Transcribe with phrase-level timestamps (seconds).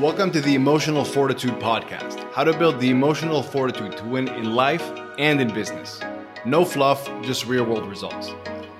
[0.00, 4.54] Welcome to the Emotional Fortitude Podcast how to build the emotional fortitude to win in
[4.54, 5.98] life and in business.
[6.46, 8.30] No fluff, just real world results.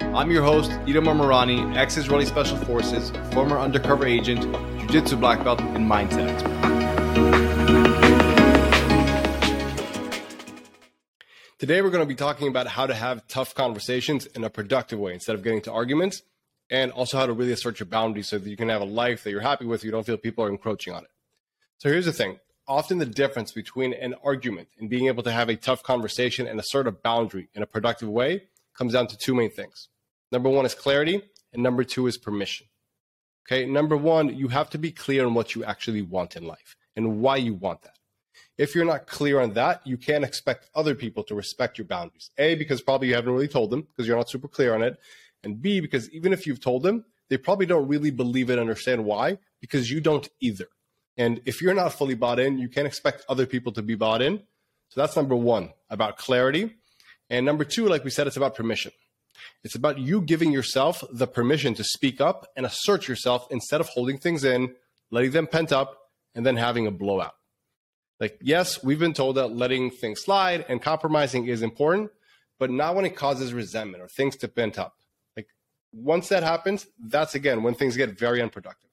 [0.01, 4.43] I'm your host, Itamar Marani, ex Israeli Special Forces, former undercover agent,
[4.79, 6.55] Jiu Jitsu black belt, and mindset expert.
[11.59, 15.01] Today, we're going to be talking about how to have tough conversations in a productive
[15.01, 16.23] way instead of getting to arguments
[16.71, 19.25] and also how to really assert your boundaries so that you can have a life
[19.25, 19.85] that you're happy with.
[19.85, 21.11] You don't feel people are encroaching on it.
[21.79, 22.39] So here's the thing.
[22.67, 26.61] Often the difference between an argument and being able to have a tough conversation and
[26.61, 28.43] assert a boundary in a productive way
[28.77, 29.89] comes down to two main things.
[30.31, 32.67] Number one is clarity, and number two is permission.
[33.47, 36.77] Okay, number one, you have to be clear on what you actually want in life
[36.95, 37.97] and why you want that.
[38.59, 42.31] If you're not clear on that, you can't expect other people to respect your boundaries.
[42.37, 44.99] A, because probably you haven't really told them because you're not super clear on it
[45.43, 49.05] and B, because even if you've told them, they probably don't really believe it, understand
[49.05, 50.67] why, because you don't either.
[51.17, 54.23] And if you're not fully bought in, you can't expect other people to be bought
[54.23, 54.39] in.
[54.89, 56.77] So that's number one about clarity.
[57.29, 58.93] And number two, like we said, it's about permission.
[59.63, 63.89] It's about you giving yourself the permission to speak up and assert yourself instead of
[63.89, 64.75] holding things in,
[65.11, 65.97] letting them pent up,
[66.35, 67.35] and then having a blowout.
[68.21, 72.11] Like, yes, we've been told that letting things slide and compromising is important,
[72.59, 74.98] but not when it causes resentment or things to pent up
[75.93, 78.91] once that happens, that's again when things get very unproductive.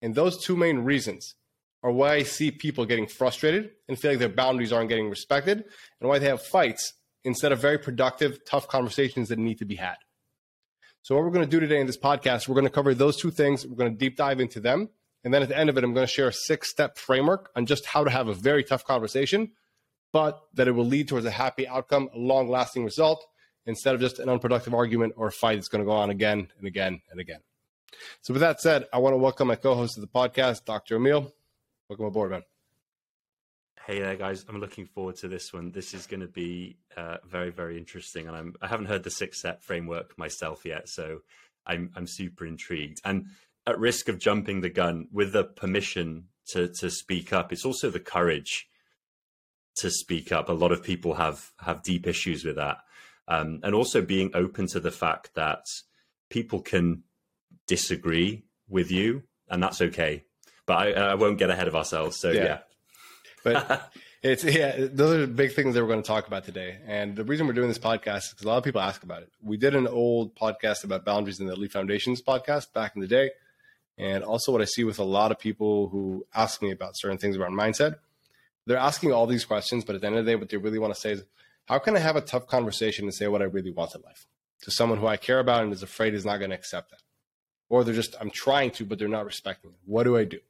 [0.00, 1.34] And those two main reasons
[1.82, 5.64] are why I see people getting frustrated and feel like their boundaries aren't getting respected,
[6.00, 9.76] and why they have fights instead of very productive, tough conversations that need to be
[9.76, 9.96] had.
[11.02, 13.16] So, what we're going to do today in this podcast, we're going to cover those
[13.16, 13.66] two things.
[13.66, 14.88] We're going to deep dive into them.
[15.24, 17.50] And then at the end of it, I'm going to share a six step framework
[17.56, 19.52] on just how to have a very tough conversation,
[20.12, 23.24] but that it will lead towards a happy outcome, a long lasting result,
[23.66, 26.48] instead of just an unproductive argument or a fight that's going to go on again
[26.58, 27.40] and again and again.
[28.22, 30.96] So, with that said, I want to welcome my co host of the podcast, Dr.
[30.96, 31.32] Emil.
[31.88, 32.42] Welcome aboard, man.
[33.86, 34.44] Hey there, guys.
[34.48, 35.72] I'm looking forward to this one.
[35.72, 38.28] This is going to be uh, very, very interesting.
[38.28, 40.88] And I'm, I haven't heard the six step framework myself yet.
[40.88, 41.20] So,
[41.66, 43.00] I'm, I'm super intrigued.
[43.04, 43.26] And
[43.66, 47.90] at risk of jumping the gun, with the permission to, to speak up, it's also
[47.90, 48.68] the courage
[49.76, 50.48] to speak up.
[50.48, 52.78] A lot of people have, have deep issues with that
[53.28, 55.64] um, and also being open to the fact that
[56.30, 57.04] people can
[57.66, 60.24] disagree with you, and that's okay.
[60.66, 62.18] But I, I won't get ahead of ourselves.
[62.18, 62.58] So yeah, yeah.
[63.44, 66.78] but it's yeah, those are big things that we're going to talk about today.
[66.86, 69.22] And the reason we're doing this podcast is because a lot of people ask about
[69.22, 69.30] it.
[69.42, 73.08] We did an old podcast about boundaries in the Elite Foundations podcast back in the
[73.08, 73.30] day.
[73.98, 77.18] And also, what I see with a lot of people who ask me about certain
[77.18, 77.96] things around mindset,
[78.66, 80.78] they're asking all these questions, but at the end of the day, what they really
[80.78, 81.24] want to say is,
[81.72, 84.26] how can I have a tough conversation and say what I really want in life
[84.60, 87.00] to someone who I care about and is afraid is not going to accept that?
[87.70, 89.76] Or they're just, I'm trying to, but they're not respecting it.
[89.86, 90.40] What do I do?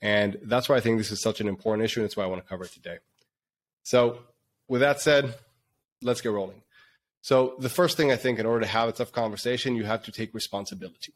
[0.00, 2.00] And that's why I think this is such an important issue.
[2.00, 2.96] And that's why I want to cover it today.
[3.82, 4.20] So,
[4.66, 5.34] with that said,
[6.00, 6.62] let's get rolling.
[7.20, 10.04] So, the first thing I think, in order to have a tough conversation, you have
[10.04, 11.12] to take responsibility.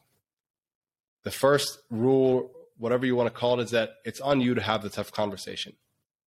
[1.22, 4.60] The first rule, whatever you want to call it, is that it's on you to
[4.60, 5.76] have the tough conversation.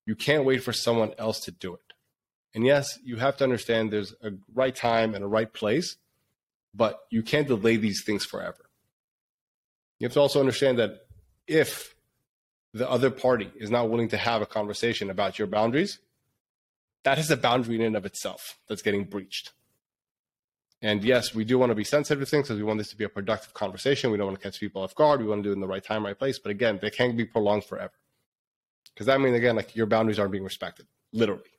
[0.08, 1.84] You can't wait for someone else to do it.
[2.56, 5.98] And yes, you have to understand there's a right time and a right place,
[6.74, 8.70] but you can't delay these things forever.
[10.00, 11.06] You have to also understand that
[11.48, 11.96] if
[12.74, 16.00] the other party is not willing to have a conversation about your boundaries,
[17.04, 19.52] that is a boundary in and of itself that's getting breached.
[20.82, 22.98] And yes, we do want to be sensitive to things because we want this to
[22.98, 24.12] be a productive conversation.
[24.12, 25.20] We don't want to catch people off guard.
[25.20, 26.40] We want to do it in the right time, right place.
[26.40, 27.94] But again, they can't be prolonged forever.
[28.94, 31.50] Because that means, again, like your boundaries aren't being respected, literally.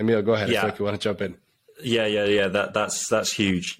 [0.00, 0.48] Emil, go ahead.
[0.48, 0.66] Yeah.
[0.66, 1.36] If you want to jump in.
[1.82, 2.48] Yeah, yeah, yeah.
[2.48, 3.78] That that's that's huge.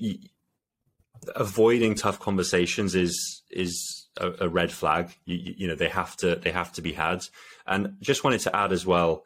[1.34, 5.16] Avoiding tough conversations is is a, a red flag.
[5.24, 7.24] You, you know they have to they have to be had.
[7.66, 9.24] And just wanted to add as well,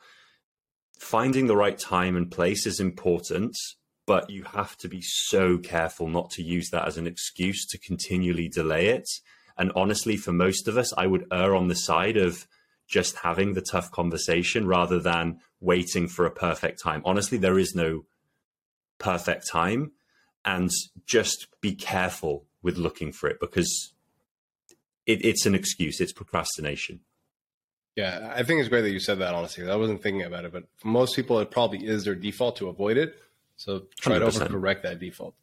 [0.99, 3.57] finding the right time and place is important,
[4.07, 7.79] but you have to be so careful not to use that as an excuse to
[7.79, 9.09] continually delay it.
[9.57, 12.47] And honestly, for most of us, I would err on the side of
[12.89, 17.03] just having the tough conversation rather than waiting for a perfect time.
[17.05, 18.05] Honestly, there is no
[18.99, 19.93] perfect time.
[20.45, 20.71] And
[21.07, 23.95] just be careful with looking for it because
[25.07, 27.01] it, it's an excuse, it's procrastination.
[27.97, 29.69] Yeah, I think it's great that you said that, honestly.
[29.71, 32.69] I wasn't thinking about it, but for most people, it probably is their default to
[32.69, 33.17] avoid it.
[33.57, 34.33] So try 100%.
[34.33, 35.35] to overcorrect that default.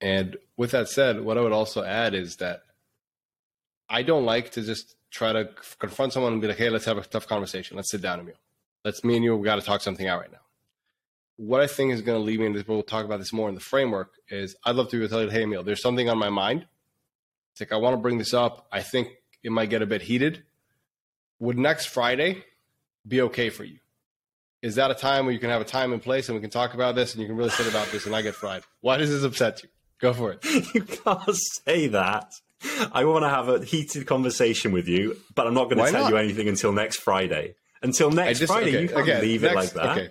[0.00, 2.62] And with that said, what I would also add is that
[3.88, 5.48] I don't like to just try to
[5.78, 7.76] confront someone and be like, hey, let's have a tough conversation.
[7.76, 8.34] Let's sit down, Emil.
[8.84, 10.38] Let's me and you, we got to talk something out right now.
[11.36, 13.54] What I think is going to lead me into, we'll talk about this more in
[13.54, 16.30] the framework, is I'd love to be tell you, hey, Emil, there's something on my
[16.30, 16.66] mind.
[17.52, 18.66] It's like, I want to bring this up.
[18.72, 19.08] I think
[19.42, 20.42] it might get a bit heated.
[21.38, 22.44] Would next Friday
[23.06, 23.78] be okay for you?
[24.62, 26.50] Is that a time where you can have a time and place and we can
[26.50, 28.62] talk about this and you can really sit about this and I get fried?
[28.80, 29.68] Why does this upset you?
[30.00, 30.44] Go for it.
[30.74, 32.32] You can't say that.
[32.92, 35.90] I want to have a heated conversation with you, but I'm not going to Why
[35.92, 36.10] tell not?
[36.10, 37.54] you anything until next Friday.
[37.82, 39.98] Until next just- Friday, okay, you can't okay, leave it like that.
[39.98, 40.10] Okay.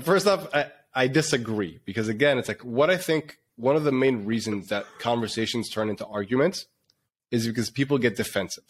[0.00, 3.92] First off, I, I disagree because again, it's like what I think one of the
[3.92, 6.66] main reasons that conversations turn into arguments
[7.30, 8.64] is because people get defensive.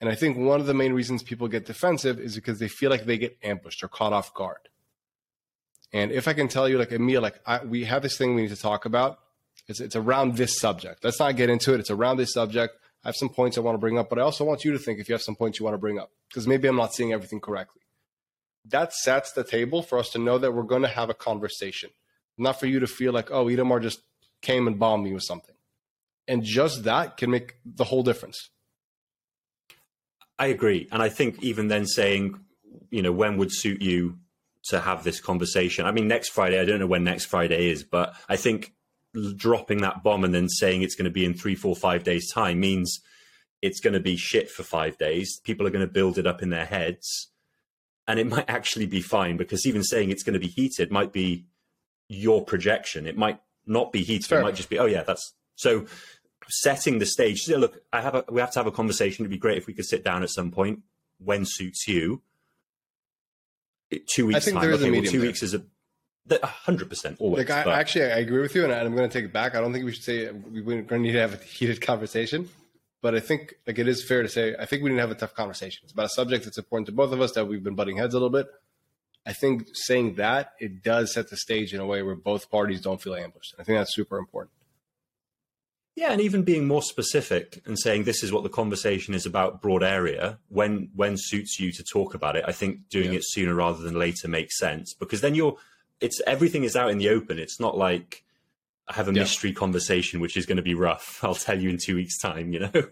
[0.00, 2.90] And I think one of the main reasons people get defensive is because they feel
[2.90, 4.68] like they get ambushed or caught off guard.
[5.92, 8.42] And if I can tell you, like Emil, like I, we have this thing we
[8.42, 9.18] need to talk about.
[9.66, 11.04] It's it's around this subject.
[11.04, 11.80] Let's not get into it.
[11.80, 12.76] It's around this subject.
[13.04, 14.78] I have some points I want to bring up, but I also want you to
[14.78, 16.94] think if you have some points you want to bring up because maybe I'm not
[16.94, 17.80] seeing everything correctly
[18.66, 21.90] that sets the table for us to know that we're going to have a conversation,
[22.36, 24.02] not for you to feel like, oh, Itamar just
[24.42, 25.54] came and bombed me with something.
[26.28, 28.50] And just that can make the whole difference.
[30.38, 30.88] I agree.
[30.92, 32.38] And I think even then saying,
[32.90, 34.18] you know, when would suit you
[34.64, 35.86] to have this conversation?
[35.86, 38.72] I mean, next Friday, I don't know when next Friday is, but I think
[39.36, 42.30] dropping that bomb and then saying it's going to be in three, four, five days'
[42.30, 43.00] time means
[43.62, 45.40] it's going to be shit for five days.
[45.44, 47.30] People are going to build it up in their heads.
[48.06, 51.12] And it might actually be fine because even saying it's going to be heated might
[51.12, 51.46] be
[52.08, 53.06] your projection.
[53.06, 54.26] It might not be heated.
[54.26, 54.40] Fair.
[54.40, 55.86] It might just be, oh, yeah, that's so
[56.48, 57.42] setting the stage.
[57.42, 59.24] So look, I have a, we have to have a conversation.
[59.24, 60.80] It'd be great if we could sit down at some point
[61.18, 62.22] when suits you.
[64.14, 64.62] Two weeks I think time.
[64.62, 65.28] there is a okay, well, medium two there.
[65.28, 65.62] weeks is a a
[66.42, 67.38] hundred percent always.
[67.48, 69.54] Like, I, but- actually, I agree with you, and I'm going to take it back.
[69.54, 71.80] I don't think we should say we- we're going to need to have a heated
[71.80, 72.48] conversation.
[73.02, 75.10] But I think like it is fair to say I think we need to have
[75.10, 75.80] a tough conversation.
[75.84, 78.12] It's about a subject that's important to both of us that we've been butting heads
[78.12, 78.46] a little bit.
[79.24, 82.82] I think saying that it does set the stage in a way where both parties
[82.82, 83.54] don't feel ambushed.
[83.58, 84.52] I think that's super important.
[85.96, 89.60] Yeah, and even being more specific and saying this is what the conversation is about,
[89.60, 90.38] broad area.
[90.48, 93.18] When when suits you to talk about it, I think doing Yeah.
[93.18, 95.56] it sooner rather than later makes sense because then you're
[96.00, 97.38] it's everything is out in the open.
[97.38, 98.24] It's not like
[98.88, 99.20] I have a Yeah.
[99.22, 101.20] mystery conversation which is going to be rough.
[101.22, 102.52] I'll tell you in two weeks' time.
[102.52, 102.72] You know.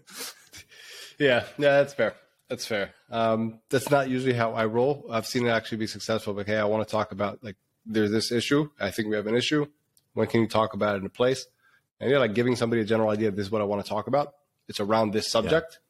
[1.18, 2.14] Yeah, yeah, that's fair.
[2.48, 2.92] That's fair.
[3.10, 5.04] Um, that's not usually how I roll.
[5.10, 6.32] I've seen it actually be successful.
[6.32, 8.70] But hey, I want to talk about like there's this issue.
[8.78, 9.66] I think we have an issue.
[10.14, 11.46] When can you talk about it in a place?
[12.00, 13.30] And yeah, like giving somebody a general idea.
[13.32, 14.32] This is what I want to talk about.
[14.68, 15.80] It's around this subject.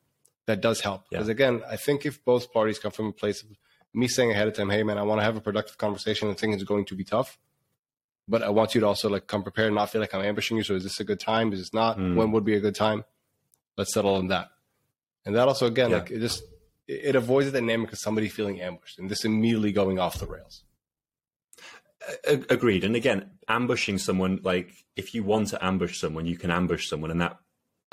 [0.46, 1.18] That does help Yeah.
[1.18, 3.50] because again, I think if both parties come from a place of
[3.94, 6.38] me saying ahead of time, hey man, I want to have a productive conversation and
[6.38, 7.38] think it's going to be tough.
[8.26, 10.56] But I want you to also like come prepared and not feel like I'm ambushing
[10.58, 10.62] you.
[10.62, 11.52] So is this a good time?
[11.52, 11.98] Is this not?
[11.98, 12.14] Mm.
[12.14, 13.04] When would be a good time?
[13.76, 14.50] Let's settle on that.
[15.24, 15.98] And that also, again, Yeah.
[15.98, 16.42] like it just
[16.86, 20.64] it avoids the dynamic of somebody feeling ambushed and this immediately going off the rails.
[22.48, 22.84] Agreed.
[22.84, 27.10] And again, ambushing someone, like if you want to ambush someone, you can ambush someone
[27.10, 27.38] and that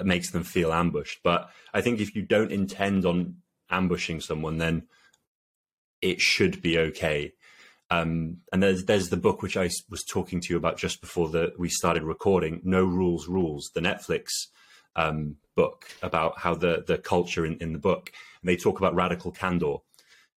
[0.03, 1.19] makes them feel ambushed.
[1.23, 3.37] But I think if you don't intend on
[3.69, 4.83] ambushing someone, then
[6.05, 7.33] it should be okay.
[7.89, 11.29] Um, and there's there's the book which I was talking to you about just before
[11.29, 14.27] the we started recording, No Rules Rules, the Netflix
[14.95, 18.11] um, book about how the the culture in, in the book.
[18.41, 19.77] And they talk about radical candor,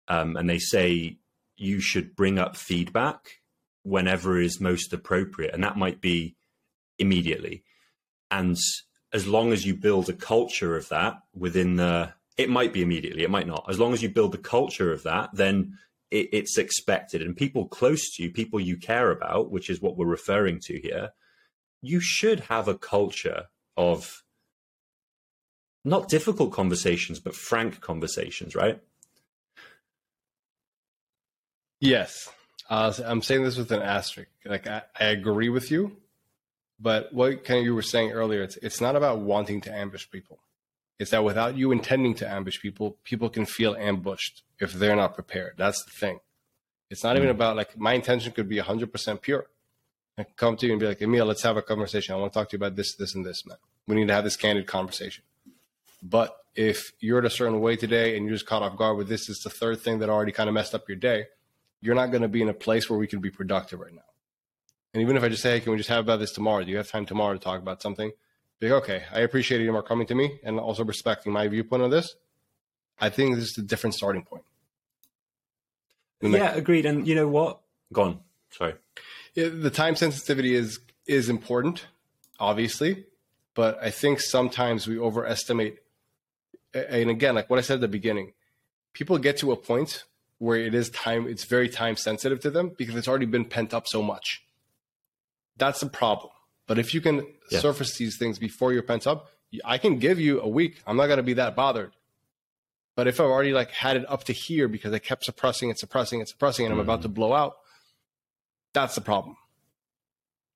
[0.08, 1.18] um, and they say
[1.56, 3.40] you should bring up feedback
[3.82, 6.36] whenever is most appropriate, and that might be
[6.98, 7.62] immediately.
[8.30, 8.56] And
[9.12, 13.24] as long as you build a culture of that within the, it might be immediately,
[13.24, 13.66] it might not.
[13.68, 15.76] As long as you build the culture of that, then
[16.10, 17.20] it, it's expected.
[17.20, 20.80] And people close to you, people you care about, which is what we're referring to
[20.80, 21.10] here,
[21.82, 24.22] you should have a culture of
[25.84, 28.80] not difficult conversations, but frank conversations, right?
[31.80, 32.28] Yes.
[32.70, 34.30] Uh, I'm saying this with an asterisk.
[34.44, 35.96] Like I, I agree with you,
[36.78, 40.10] but what kind of you were saying earlier, it's it's not about wanting to ambush
[40.10, 40.38] people.
[40.98, 45.14] It's that without you intending to ambush people, people can feel ambushed if they're not
[45.14, 45.54] prepared.
[45.56, 46.20] That's the thing.
[46.90, 47.36] It's not even hmm.
[47.36, 49.46] about like my intention could be 100% pure.
[50.16, 52.14] I come to you and be like, Emil, let's have a conversation.
[52.14, 53.58] I want to talk to you about this, this, and this, man.
[53.86, 55.22] We need to have this candid conversation.
[56.02, 59.08] But if you're in a certain way today and you're just caught off guard with
[59.08, 61.26] this is the third thing that already kind of messed up your day,
[61.80, 64.02] you're not going to be in a place where we can be productive right now.
[64.92, 66.64] And even if I just say, hey, can we just have about this tomorrow?
[66.64, 68.10] Do you have time tomorrow to talk about something?
[68.60, 71.82] Be like, okay, I appreciate you more coming to me and also respecting my viewpoint
[71.82, 72.14] on this.
[72.98, 74.42] I think this is a different starting point.
[76.20, 76.84] And Yeah, agreed.
[76.84, 77.60] And you know what?
[77.92, 78.20] Gone.
[78.50, 78.74] Sorry.
[79.34, 81.86] Yeah, the time sensitivity is is important,
[82.40, 83.04] obviously,
[83.54, 85.78] but I think sometimes we overestimate.
[86.74, 88.32] And again, like what I said at the beginning,
[88.92, 90.04] people get to a point
[90.38, 91.26] where it is time.
[91.26, 94.44] It's very time sensitive to them because it's already been pent up so much.
[95.56, 96.32] That's the problem.
[96.66, 97.60] But if you can Yeah.
[97.60, 99.30] surface these things before you're pent up,
[99.64, 100.82] I can give you a week.
[100.86, 101.92] I'm not going to be that bothered.
[102.96, 105.78] But if I've already like had it up to here because I kept suppressing it,
[105.78, 107.54] suppressing it, suppressing and I'm about to blow out,
[108.74, 109.36] that's the problem.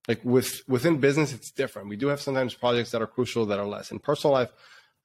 [0.08, 1.88] Like with within business, it's different.
[1.88, 3.92] We do have sometimes projects that are crucial that are less.
[3.92, 4.50] In personal life,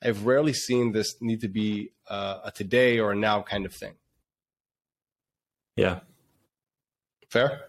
[0.02, 3.74] I've rarely seen this need to be uh, a today or a now kind of
[3.74, 3.94] thing.
[5.76, 6.00] Yeah.
[7.30, 7.62] Fair.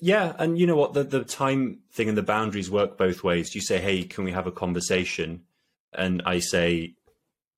[0.00, 3.54] Yeah, and you know what the the time thing and the boundaries work both ways.
[3.54, 5.44] You say, "Hey, can we have a conversation?"
[5.92, 6.94] And I say,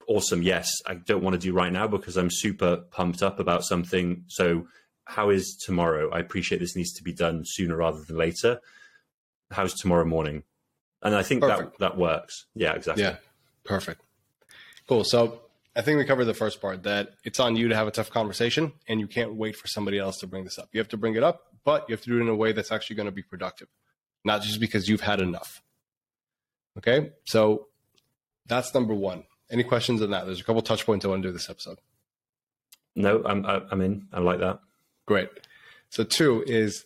[0.06, 0.70] "Awesome, yes.
[0.86, 4.24] I don't want to do right now because I'm super pumped up about something.
[4.28, 4.68] So,
[5.04, 6.10] how is tomorrow?
[6.10, 8.60] I appreciate this needs to be done sooner rather than later.
[9.50, 10.44] How's tomorrow morning?"
[11.02, 11.78] And I think Perfect.
[11.78, 12.46] that that works.
[12.54, 13.04] Yeah, exactly.
[13.04, 13.16] Yeah.
[13.64, 14.00] Perfect.
[14.86, 15.04] Cool.
[15.04, 15.40] So,
[15.74, 18.10] I think we covered the first part that it's on you to have a tough
[18.10, 20.68] conversation and you can't wait for somebody else to bring this up.
[20.72, 22.52] You have to bring it up, but you have to do it in a way
[22.52, 23.68] that's actually going to be productive,
[24.24, 25.62] not just because you've had enough.
[26.76, 27.10] Okay.
[27.24, 27.66] So
[28.46, 29.24] that's number one.
[29.50, 30.26] Any questions on that?
[30.26, 31.78] There's a couple touch points I want to do this episode.
[32.94, 34.08] No, I'm, I'm in.
[34.12, 34.60] I like that.
[35.06, 35.30] Great.
[35.90, 36.84] So, two is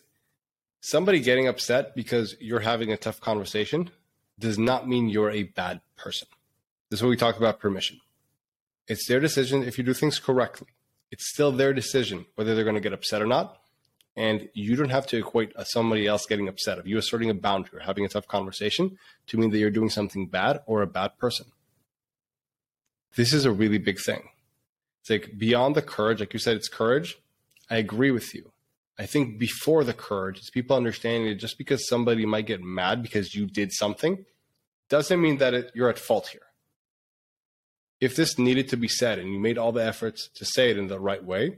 [0.79, 3.89] somebody getting upset because you're having a tough conversation
[4.39, 6.27] does not mean you're a bad person.
[6.89, 7.99] This is what we talked about permission.
[8.87, 10.67] It's their decision if you do things correctly.
[11.11, 13.57] It's still their decision whether they're going to get upset or not.
[14.15, 17.33] And you don't have to equate uh, somebody else getting upset of you asserting a
[17.33, 20.87] boundary or having a tough conversation to mean that you're doing something bad or a
[20.87, 21.47] bad person.
[23.15, 24.29] This is a really big thing.
[25.01, 27.17] It's like beyond the courage, like you said, it's courage.
[27.69, 28.51] I agree with you.
[28.99, 33.01] I think before the courage, it's people understanding that just because somebody might get mad
[33.01, 34.25] because you did something
[34.89, 36.41] doesn't mean that it, you're at fault here
[38.03, 40.77] if this needed to be said and you made all the efforts to say it
[40.77, 41.57] in the right way,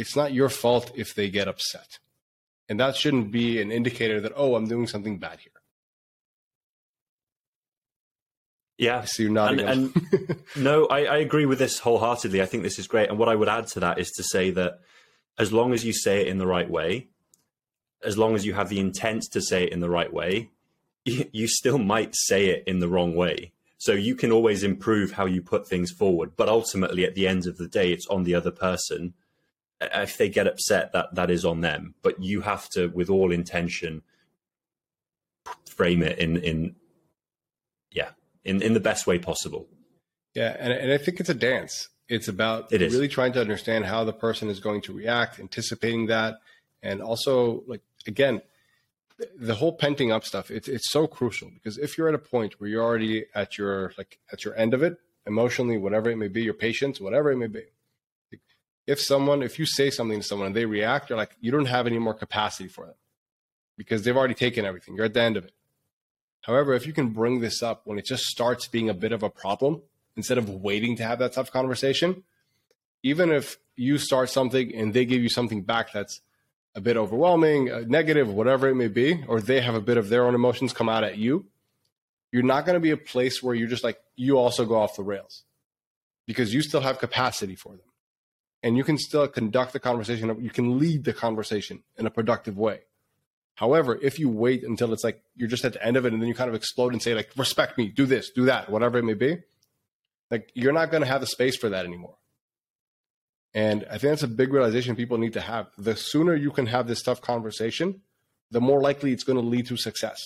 [0.00, 1.98] it's not your fault if they get upset.
[2.68, 5.52] And that shouldn't be an indicator that, oh, I'm doing something bad here.
[8.78, 9.04] Yeah.
[9.04, 9.66] So you're nodding.
[9.66, 12.40] And, and no, I, I agree with this wholeheartedly.
[12.40, 13.10] I think this is great.
[13.10, 14.80] And what I would add to that is to say that
[15.38, 17.08] as long as you say it in the right way,
[18.02, 20.50] as long as you have the intent to say it in the right way,
[21.04, 23.52] you, you still might say it in the wrong way.
[23.76, 27.46] So you can always improve how you put things forward, but ultimately, at the end
[27.46, 29.14] of the day, it's on the other person.
[29.80, 31.94] If they get upset, that that is on them.
[32.02, 34.02] But you have to, with all intention,
[35.68, 36.76] frame it in in
[37.90, 38.10] yeah
[38.44, 39.68] in in the best way possible.
[40.34, 41.88] Yeah, and and I think it's a dance.
[42.08, 46.06] It's about it really trying to understand how the person is going to react, anticipating
[46.06, 46.34] that,
[46.82, 48.42] and also like again,
[49.38, 52.58] the whole penting up stuff it's it's so crucial because if you're at a point
[52.58, 56.28] where you're already at your like at your end of it emotionally whatever it may
[56.28, 57.64] be your patience whatever it may be
[58.86, 61.66] if someone if you say something to someone and they react you're like you don't
[61.66, 62.94] have any more capacity for them
[63.76, 65.52] because they've already taken everything you're at the end of it
[66.42, 69.22] however if you can bring this up when it just starts being a bit of
[69.22, 69.82] a problem
[70.16, 72.22] instead of waiting to have that tough conversation
[73.02, 76.20] even if you start something and they give you something back that's
[76.74, 80.08] a bit overwhelming, uh, negative, whatever it may be, or they have a bit of
[80.08, 81.46] their own emotions come out at you,
[82.32, 84.96] you're not going to be a place where you're just like, you also go off
[84.96, 85.42] the rails
[86.26, 87.89] because you still have capacity for them.
[88.62, 92.58] And you can still conduct the conversation, you can lead the conversation in a productive
[92.58, 92.80] way.
[93.54, 96.20] However, if you wait until it's like you're just at the end of it and
[96.20, 98.98] then you kind of explode and say, like, respect me, do this, do that, whatever
[98.98, 99.38] it may be,
[100.30, 102.16] like, you're not going to have the space for that anymore.
[103.52, 105.68] And I think that's a big realization people need to have.
[105.76, 108.02] The sooner you can have this tough conversation,
[108.50, 110.18] the more likely it's going to lead to success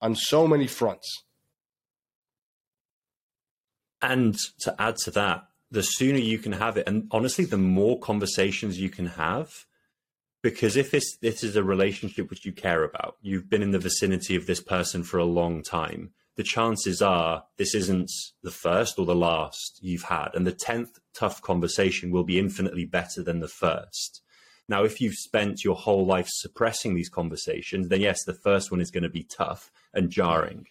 [0.00, 1.24] on so many fronts.
[4.00, 7.98] And to add to that, the sooner you can have it, and honestly, the more
[7.98, 9.64] conversations you can have,
[10.42, 13.78] because if this this is a relationship which you care about, you've been in the
[13.78, 18.10] vicinity of this person for a long time, the chances are this isn't
[18.42, 20.28] the first or the last you've had.
[20.34, 24.20] And the 10th tough conversation will be infinitely better than the first.
[24.68, 28.80] Now, if you've spent your whole life suppressing these conversations, then yes, the first one
[28.80, 30.66] is going to be tough and jarring.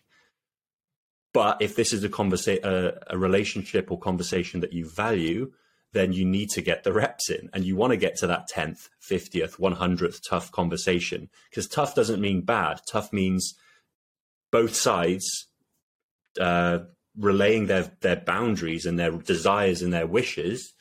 [1.34, 5.52] But if this is a conversa- a, a relationship or conversation that you value,
[5.94, 8.48] then you need to get the reps in and you want to get to that
[8.54, 12.82] 10th, 50th, 100th tough conversation because tough doesn't mean bad.
[12.90, 13.56] Tough means
[14.52, 15.48] both sides
[16.40, 16.80] uh,
[17.18, 20.74] relaying their their boundaries and their desires and their wishes,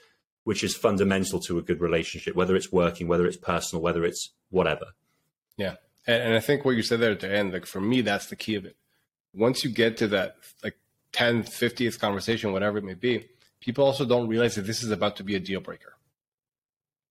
[0.44, 4.32] which is fundamental to a good relationship, whether it's working, whether it's personal, whether it's
[4.50, 4.86] whatever.
[5.56, 5.76] Yeah,
[6.06, 8.26] and, and I think what you said there at the end, like for me, that's
[8.26, 8.76] the key of it.
[9.34, 10.76] Once you get to that like
[11.12, 13.28] 10th, 50th conversation, whatever it may be,
[13.60, 15.94] people also don't realize that this is about to be a deal breaker.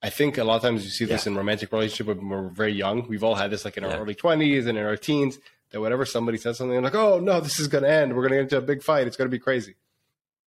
[0.01, 1.31] I think a lot of times you see this yeah.
[1.31, 3.07] in romantic relationship when we're very young.
[3.07, 3.97] We've all had this like in our yeah.
[3.97, 5.39] early 20s and in our teens
[5.71, 8.15] that whenever somebody says something, I'm like, oh no, this is going to end.
[8.15, 9.07] We're going to get into a big fight.
[9.07, 9.75] It's going to be crazy.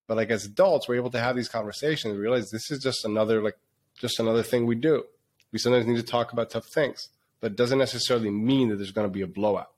[0.06, 3.42] But like as adults, we're able to have these conversations, realize this is just another
[3.42, 3.56] like
[3.98, 5.04] just another thing we do.
[5.52, 7.08] We sometimes need to talk about tough things,
[7.40, 9.70] but it doesn't necessarily mean that there's going to be a blowout.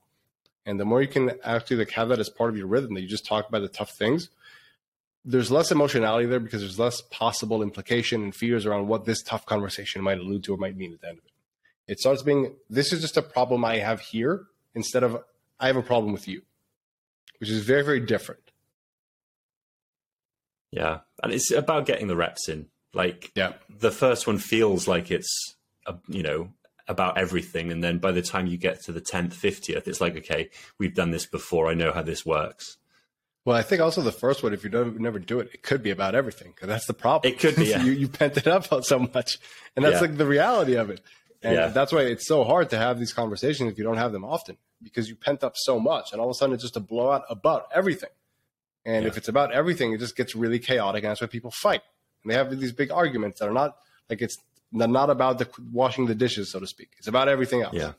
[0.66, 3.02] And the more you can actually like have that as part of your rhythm, that
[3.02, 4.30] you just talk about the tough things,
[5.25, 9.47] there's less emotionality there because there's less possible implication and fears around what this tough
[9.47, 11.30] conversation might allude to or might mean at the end of it.
[11.87, 15.23] It starts being this is just a problem I have here instead of
[15.61, 16.42] I have a problem with you,
[17.38, 18.40] which is very, very different.
[20.71, 21.00] Yeah.
[21.23, 22.66] And it's about getting the reps in.
[22.92, 23.54] Like, yeah.
[23.68, 25.56] the first one feels like it's,
[25.87, 26.50] a, you know,
[26.86, 27.72] about everything.
[27.72, 30.94] And then by the time you get to the 10th, 50th, it's like, okay, we've
[30.94, 31.68] done this before.
[31.68, 32.76] I know how this works.
[33.44, 35.82] Well, I think also the first one, if you don't never do it, it could
[35.82, 37.32] be about everything because that's the problem.
[37.32, 37.64] It could be.
[37.74, 37.82] Yeah.
[37.82, 39.38] you you pent it up so much,
[39.76, 40.00] and that's yeah.
[40.00, 41.00] like the reality of it.
[41.42, 41.68] And yeah.
[41.68, 44.56] that's why it's so hard to have these conversations if you don't have them often
[44.82, 47.24] because you pent up so much, and all of a sudden it's just a blowout
[47.28, 48.10] about everything.
[48.86, 51.82] And if it's about everything, it just gets really chaotic, and that's why people fight.
[52.22, 53.76] And they have these big arguments that are not
[54.08, 54.38] like it's
[54.75, 56.90] not about the washing the dishes, so to speak.
[56.99, 57.75] It's about everything else.
[57.75, 57.93] Yeah.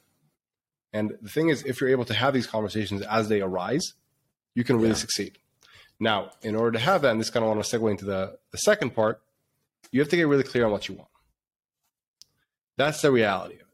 [0.93, 3.93] And the thing is, if you're able to have these conversations as they arise,
[4.53, 4.95] you can really yeah.
[4.95, 5.37] succeed.
[5.99, 8.37] Now, in order to have that, and this kind of want to segue into the,
[8.51, 9.21] the second part,
[9.91, 11.09] you have to get really clear on what you want.
[12.77, 13.67] That's the reality of it.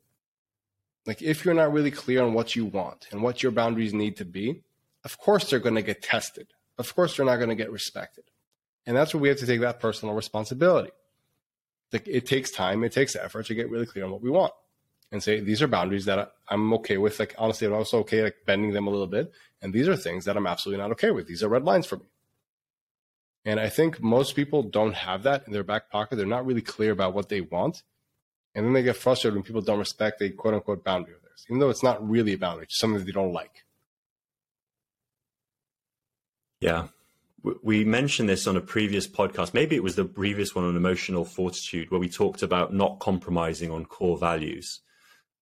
[1.07, 4.17] Like, if you're not really clear on what you want and what your boundaries need
[4.17, 4.61] to be,
[5.03, 6.47] of course they're going to get tested.
[6.77, 8.25] Of course they're not going to get respected.
[8.85, 10.91] And that's where we have to take that personal responsibility.
[11.91, 14.53] It takes time, it takes effort to get really clear on what we want
[15.11, 17.19] and say, these are boundaries that I'm okay with.
[17.19, 19.31] Like, honestly, I'm also okay, like, bending them a little bit.
[19.61, 21.27] And these are things that I'm absolutely not okay with.
[21.27, 22.05] These are red lines for me.
[23.43, 26.15] And I think most people don't have that in their back pocket.
[26.15, 27.83] They're not really clear about what they want.
[28.55, 31.45] And then they get frustrated when people don't respect a quote unquote boundary of theirs,
[31.49, 33.65] even though it's not really a boundary, it's something they don't like.
[36.59, 36.87] Yeah.
[37.43, 39.53] We mentioned this on a previous podcast.
[39.53, 43.71] Maybe it was the previous one on emotional fortitude, where we talked about not compromising
[43.71, 44.81] on core values.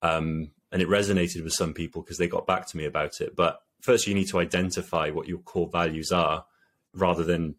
[0.02, 3.36] Um, and it resonated with some people because they got back to me about it.
[3.36, 6.46] But first, you need to identify what your core values are
[6.94, 7.56] rather than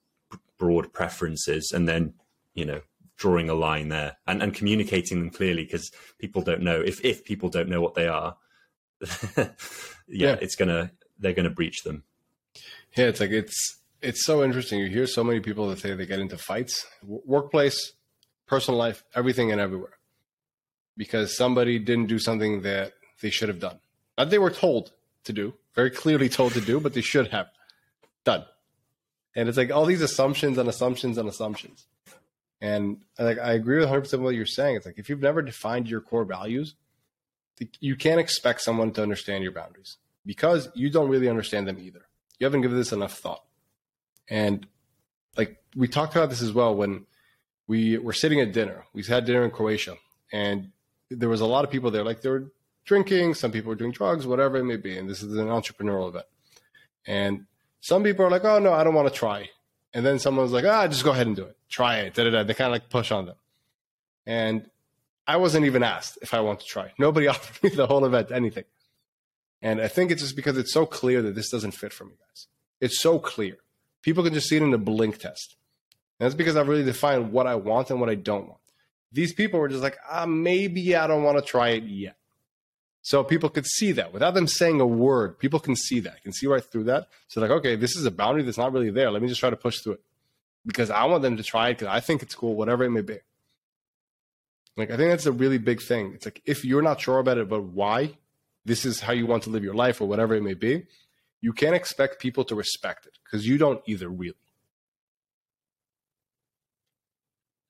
[0.59, 1.71] broad preferences.
[1.75, 2.14] And then,
[2.55, 2.81] you know,
[3.21, 7.23] drawing a line there and, and communicating them clearly because people don't know if if
[7.23, 8.38] people don't know what they are
[9.37, 9.51] yeah,
[10.09, 12.03] yeah, it's gonna they're gonna breach them
[12.97, 16.07] yeah it's like it's it's so interesting you hear so many people that say they
[16.07, 17.93] get into fights workplace
[18.47, 19.99] personal life everything and everywhere
[20.97, 23.79] because somebody didn't do something that they should have done
[24.17, 24.93] that they were told
[25.25, 27.49] to do very clearly told to do but they should have
[28.25, 28.45] done
[29.37, 31.87] and it's like all these assumptions and assumptions and assumptions
[32.61, 34.77] and like I agree with 100 percent what you're saying.
[34.77, 36.75] It's like if you've never defined your core values,
[37.81, 42.03] you can't expect someone to understand your boundaries because you don't really understand them either.
[42.39, 43.45] You haven't given this enough thought.
[44.31, 44.66] And
[45.37, 47.05] like we talked about this as well when
[47.66, 48.85] we were sitting at dinner.
[48.95, 49.97] We had dinner in Croatia,
[50.33, 50.71] and
[51.11, 52.05] there was a lot of people there.
[52.05, 52.51] Like they were
[52.85, 54.97] drinking, some people were doing drugs, whatever it may be.
[54.97, 56.27] And this is an entrepreneurial event.
[57.07, 57.47] And
[57.81, 59.51] some people are like, "Oh no, I don't want to try."
[59.93, 61.57] And then someone was like, ah, just go ahead and do it.
[61.69, 62.14] Try it.
[62.14, 62.43] Da, da, da.
[62.45, 63.37] They kind of like push on them.
[64.27, 64.71] And
[65.27, 66.93] I wasn't even asked if I want to try.
[66.99, 68.64] Nobody offered me the whole event anything.
[69.62, 72.12] And I think it's just because it's so clear that this doesn't fit for me,
[72.12, 72.47] guys.
[72.81, 73.59] It's so clear.
[74.03, 75.57] People can just see it in the blink test.
[76.19, 78.61] And that's because I've really defined what I want and what I don't want.
[79.13, 82.17] These people were just like, ah, maybe I don't want to try it yet.
[83.03, 85.39] So people could see that without them saying a word.
[85.39, 87.09] People can see that, can see right through that.
[87.29, 89.11] So like, okay, this is a boundary that's not really there.
[89.11, 90.03] Let me just try to push through it
[90.67, 93.01] because I want them to try it because I think it's cool, whatever it may
[93.01, 93.19] be.
[94.77, 96.13] Like I think that's a really big thing.
[96.15, 98.17] It's like if you're not sure about it, but why
[98.65, 100.87] this is how you want to live your life or whatever it may be,
[101.40, 104.35] you can't expect people to respect it because you don't either really.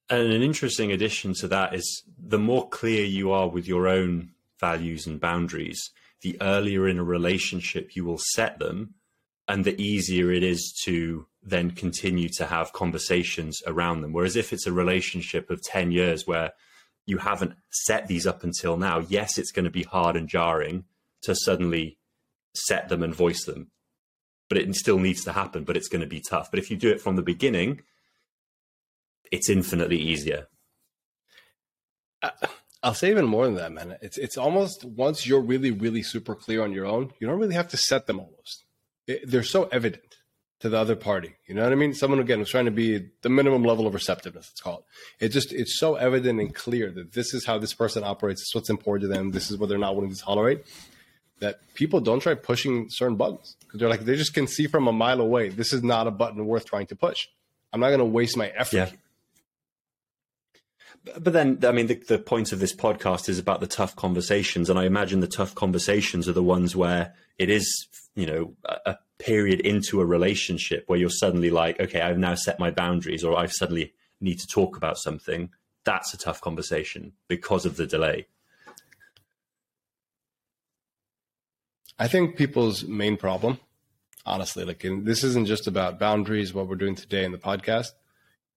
[0.09, 4.33] And an interesting addition to that is the more clear you are with your own
[4.59, 5.91] values and boundaries,
[6.23, 8.95] the earlier in a relationship you will set them,
[9.47, 14.13] and the easier it is to then continue to have conversations around them.
[14.13, 16.53] Whereas if it's a relationship of 10 years where
[17.07, 20.85] you haven't set these up until now, yes, it's going to be hard and jarring
[21.23, 21.99] to suddenly
[22.55, 23.71] set them and voice them.
[24.49, 26.51] But it still needs to happen, but it's going to be tough.
[26.51, 27.83] But if you do it from the beginning,
[29.31, 30.49] it's infinitely easier.
[32.23, 32.31] Uh,
[32.83, 33.97] I'll say even more than that, man.
[34.01, 37.55] It's it's almost once you're really really super clear on your own, you don't really
[37.55, 38.65] have to set them almost.
[39.07, 40.17] It, they're so evident
[40.61, 41.35] to the other party.
[41.47, 41.95] You know what I mean?
[41.95, 44.49] Someone again was trying to be the minimum level of receptiveness.
[44.51, 44.85] It's called.
[45.19, 48.43] It just it's so evident and clear that this is how this person operates.
[48.43, 49.31] It's what's important to them.
[49.31, 50.65] This is what they're not willing to tolerate.
[51.41, 54.87] That people don't try pushing certain buttons because they're like they just can see from
[54.89, 55.49] a mile away.
[55.49, 57.29] This is not a button worth trying to push.
[57.73, 58.77] I'm not going to waste my effort.
[58.77, 58.91] Yeah.
[61.19, 64.69] But then, I mean, the, the point of this podcast is about the tough conversations,
[64.69, 68.91] and I imagine the tough conversations are the ones where it is, you know, a,
[68.91, 73.25] a period into a relationship where you're suddenly like, okay, I've now set my boundaries,
[73.25, 75.51] or I've suddenly need to talk about something.
[75.85, 78.27] That's a tough conversation because of the delay.
[82.01, 83.61] I think people's main problem,
[84.25, 87.89] honestly, like and this isn't just about boundaries, what we're doing today in the podcast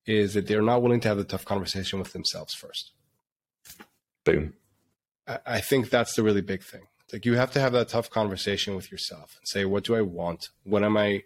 [0.06, 2.92] is that they're not willing to have the tough conversation with themselves first.
[4.24, 4.54] Boom.
[5.28, 6.84] I, I think that's the really big thing.
[7.04, 9.94] It's like you have to have that tough conversation with yourself and say, what do
[9.94, 10.48] I want?
[10.64, 11.24] What am I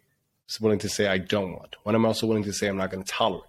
[0.59, 1.75] willing to say I don't want?
[1.83, 3.43] What am I also willing to say I'm not going to tolerate?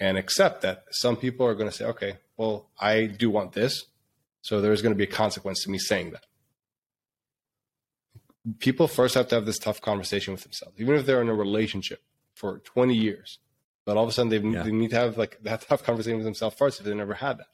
[0.00, 3.84] And accept that some people are going to say, okay, well, I do want this.
[4.40, 6.24] So there's going to be a consequence to me saying that.
[8.58, 11.34] People first have to have this tough conversation with themselves, even if they're in a
[11.34, 12.02] relationship
[12.34, 13.38] for 20 years
[13.84, 14.62] but all of a sudden yeah.
[14.62, 17.38] they need to have like that tough conversation with themselves first if they never had
[17.38, 17.46] that.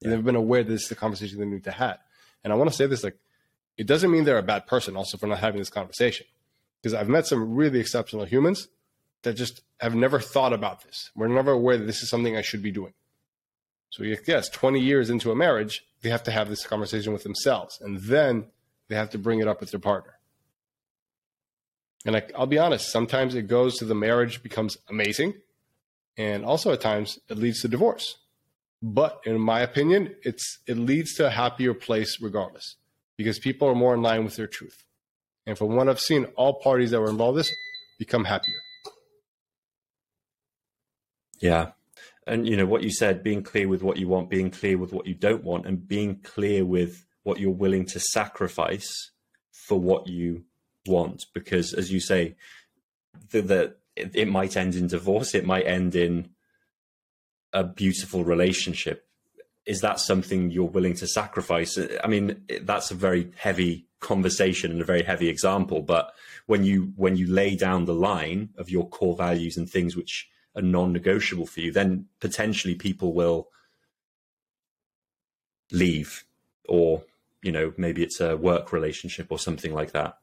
[0.00, 1.98] They've never been aware that this is the conversation they need to have.
[2.42, 3.16] And I want to say this like
[3.76, 6.26] it doesn't mean they're a bad person also for not having this conversation.
[6.80, 8.68] Because I've met some really exceptional humans
[9.22, 11.10] that just have never thought about this.
[11.14, 12.92] We're never aware that this is something I should be doing.
[13.90, 17.78] So yes, 20 years into a marriage, they have to have this conversation with themselves.
[17.80, 18.46] And then
[18.88, 20.13] they have to bring it up with their partner.
[22.04, 25.34] And like, I'll be honest, sometimes it goes to the marriage becomes amazing
[26.16, 28.18] and also at times it leads to divorce.
[28.82, 32.76] But in my opinion, it's it leads to a happier place regardless,
[33.16, 34.84] because people are more in line with their truth.
[35.46, 37.52] And from what I've seen, all parties that were involved in this
[37.98, 38.60] become happier.
[41.40, 41.72] Yeah.
[42.26, 44.92] And you know what you said, being clear with what you want, being clear with
[44.92, 49.10] what you don't want, and being clear with what you're willing to sacrifice
[49.50, 50.44] for what you
[50.86, 51.26] want.
[51.32, 52.34] Because as you say,
[53.30, 55.34] the it, it might end in divorce.
[55.34, 56.30] It might end in
[57.52, 59.06] a beautiful relationship.
[59.66, 61.78] Is that something you're willing to sacrifice?
[62.02, 65.80] I mean, that's a very heavy conversation and a very heavy example.
[65.80, 66.12] But
[66.46, 70.28] when you when you lay down the line of your core values and things which
[70.54, 73.48] are non-negotiable for you, then potentially people will
[75.72, 76.24] leave,
[76.68, 77.02] or
[77.42, 80.18] you know, maybe it's a work relationship or something like that.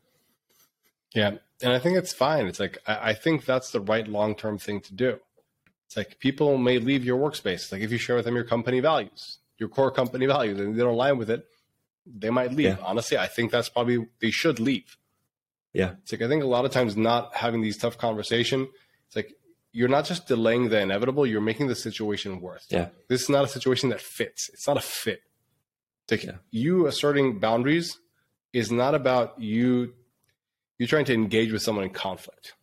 [1.14, 2.48] Yeah, and I think it's fine.
[2.48, 5.20] It's like I, I think that's the right long term thing to do.
[5.86, 7.72] It's like people may leave your workspace.
[7.72, 10.80] Like if you share with them your company values, your core company values, and they
[10.80, 11.46] don't align with it,
[12.06, 12.78] they might leave.
[12.78, 12.84] Yeah.
[12.84, 14.98] Honestly, I think that's probably they should leave.
[15.74, 18.70] Yeah, it's like I think a lot of times not having these tough conversation.
[19.08, 19.34] It's like
[19.74, 22.66] you're not just delaying the inevitable; you're making the situation worse.
[22.70, 24.50] Yeah, this is not a situation that fits.
[24.54, 25.22] It's not a fit.
[26.04, 26.40] It's like yeah.
[26.52, 27.98] you asserting boundaries
[28.54, 29.94] is not about you
[30.82, 32.56] you're trying to engage with someone in conflict.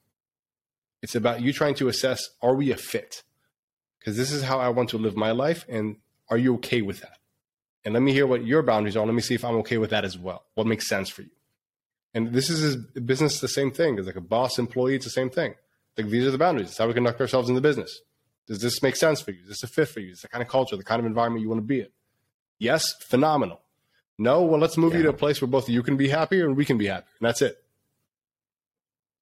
[1.03, 3.23] It's about you trying to assess are we a fit?
[4.01, 5.65] Because this is how I want to live my life.
[5.69, 7.19] And are you okay with that?
[7.85, 9.07] And let me hear what your boundaries are.
[9.07, 10.43] Let me see if I'm okay with that as well.
[10.57, 11.31] What makes sense for you?
[12.13, 13.99] And this is business, the same thing.
[13.99, 15.55] It's like a boss employee, it's the same thing.
[15.97, 16.71] Like these are the boundaries.
[16.71, 18.01] It's how we conduct ourselves in the business.
[18.49, 19.43] Does this make sense for you?
[19.43, 20.11] Is this a fit for you?
[20.11, 21.89] Is the kind of culture, the kind of environment you want to be in?
[22.59, 23.61] Yes, phenomenal.
[24.19, 24.99] No, well, let's move yeah.
[24.99, 27.07] you to a place where both you can be happier and we can be happy.
[27.21, 27.63] And that's it.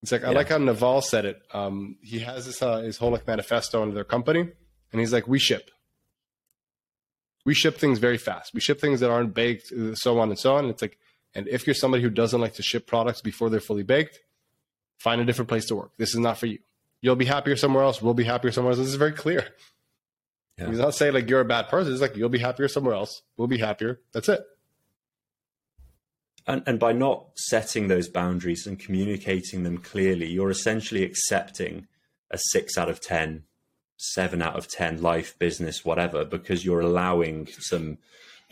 [0.03, 0.29] It's like yeah.
[0.29, 1.43] I like how Naval said it.
[1.53, 4.41] Um, he has this uh, his whole like manifesto under their company,
[4.93, 5.71] and he's like, "We ship.
[7.45, 8.55] We ship things very fast.
[8.55, 10.99] We ship things that aren't baked, uh, so on and so on." And it's like,
[11.35, 14.21] and if you're somebody who doesn't like to ship products before they're fully baked,
[14.99, 15.93] find a different place to work.
[15.97, 16.59] This is not for you.
[17.01, 18.01] You'll be happier somewhere else.
[18.03, 18.79] We'll be happier somewhere else.
[18.79, 19.47] This is very clear.
[20.59, 20.69] Yeah.
[20.69, 21.93] He's not saying like you're a bad person.
[21.93, 23.23] It's like you'll be happier somewhere else.
[23.37, 24.01] We'll be happier.
[24.13, 24.41] That's it.
[26.47, 31.89] And, and by not setting those boundaries and communicating them clearly, you're essentially accepting
[32.31, 33.43] a six out of 10,
[33.97, 37.99] seven out of 10 life, business, whatever, because you're allowing some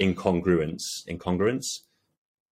[0.00, 1.66] incongruence, incongruence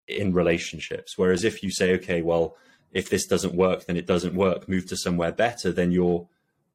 [0.07, 1.14] in relationships.
[1.16, 2.57] Whereas if you say, okay, well,
[2.92, 6.28] if this doesn't work, then it doesn't work, move to somewhere better, then you're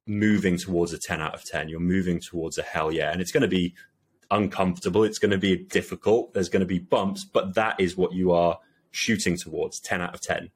[0.05, 1.69] moving towards a 10 out of 10.
[1.69, 3.11] You're moving towards a hell yeah.
[3.11, 3.75] And it's going to be
[4.31, 5.03] uncomfortable.
[5.03, 6.33] It's going to be difficult.
[6.33, 8.59] There's going to be bumps, but that is what you are
[8.91, 10.51] shooting towards 10 out of 10.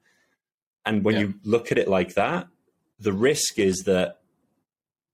[0.84, 1.20] And when yeah.
[1.20, 2.48] you look at it like that,
[2.98, 4.20] the risk is that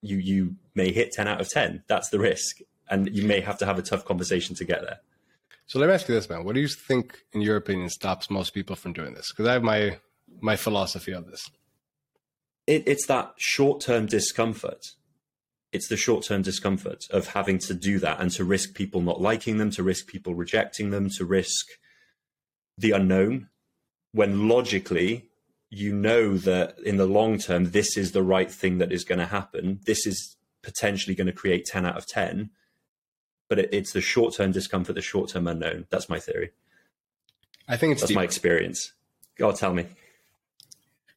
[0.01, 1.83] you you may hit 10 out of 10.
[1.89, 2.61] That's the risk.
[2.91, 5.01] And you may have to have a tough conversation to get there.
[5.67, 6.45] So let me ask you this, man.
[6.45, 9.31] What do you think, in your opinion, stops most people from doing this?
[9.31, 9.99] Because I have my
[10.41, 11.51] my philosophy of this.
[12.67, 14.85] It, it's that short term discomfort
[15.73, 19.21] it's the short term discomfort of having to do that and to risk people not
[19.21, 21.67] liking them, to risk people rejecting them, to risk
[22.77, 23.49] the unknown
[24.13, 25.29] when logically
[25.71, 29.19] you know that in the long term, this is the right thing that is going
[29.19, 29.81] to happen.
[29.85, 32.51] This is potentially going to create 10 out of 10.
[33.49, 35.87] But it, it's the short term discomfort, the short term unknown.
[35.91, 36.51] That's my theory.
[37.69, 38.93] I think it's That's my experience.
[39.39, 39.87] God, tell me.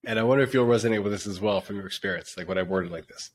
[0.04, 2.58] And I wonder if you'll resonate with this as well from your experience, like what
[2.58, 3.32] I worded like this.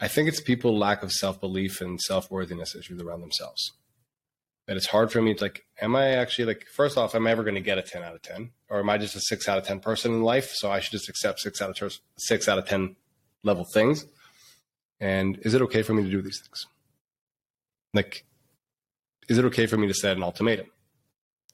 [0.00, 3.72] I think it's people lack of self belief and self worthiness issues around themselves.
[4.66, 7.30] That it's hard for me to like, am I actually like, first off, am I
[7.30, 8.50] ever going to get a 10 out of 10?
[8.68, 10.52] Or am I just a six out of 10 person in life?
[10.54, 12.94] So I should just accept six out of ter- six out of 10
[13.42, 14.04] level things.
[15.00, 16.66] And is it okay for me to do these things?
[17.94, 18.26] Like,
[19.28, 20.66] is it okay for me to set an ultimatum?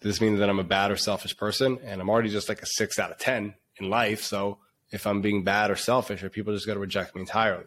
[0.00, 1.78] Does this mean that I'm a bad or selfish person?
[1.85, 4.22] And I'm already just like a six out of 10 in life.
[4.22, 4.59] So
[4.90, 7.64] if I'm being bad or selfish, are people just going to reject me entirely?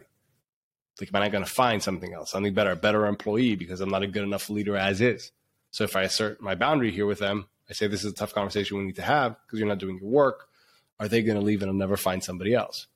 [1.00, 3.80] Like, am I not going to find something else, something better, a better employee because
[3.80, 5.30] I'm not a good enough leader as is?
[5.70, 8.34] So if I assert my boundary here with them, I say this is a tough
[8.34, 10.48] conversation we need to have because you're not doing your work.
[10.98, 12.86] Are they going to leave and I'll never find somebody else?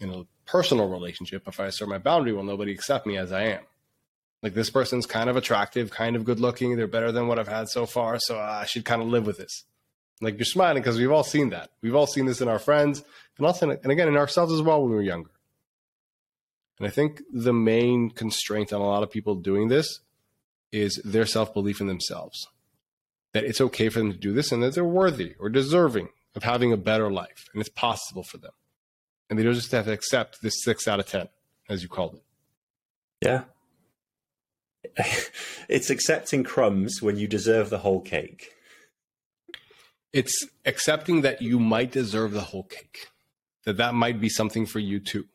[0.00, 3.44] In a personal relationship, if I assert my boundary, will nobody accept me as I
[3.44, 3.60] am?
[4.42, 6.74] Like this person's kind of attractive, kind of good looking.
[6.76, 9.36] They're better than what I've had so far, so I should kind of live with
[9.36, 9.64] this.
[10.22, 11.70] Like you're smiling because we've all seen that.
[11.82, 13.04] We've all seen this in our friends,
[13.36, 15.30] and also, and again, in ourselves as well when we were younger.
[16.80, 20.00] And I think the main constraint on a lot of people doing this
[20.72, 22.48] is their self belief in themselves.
[23.34, 26.42] That it's okay for them to do this and that they're worthy or deserving of
[26.42, 28.52] having a better life and it's possible for them.
[29.28, 31.28] And they don't just have to accept this six out of 10,
[31.68, 32.22] as you called it.
[33.20, 33.44] Yeah.
[35.68, 38.52] it's accepting crumbs when you deserve the whole cake.
[40.12, 43.10] It's accepting that you might deserve the whole cake,
[43.64, 45.26] that that might be something for you too.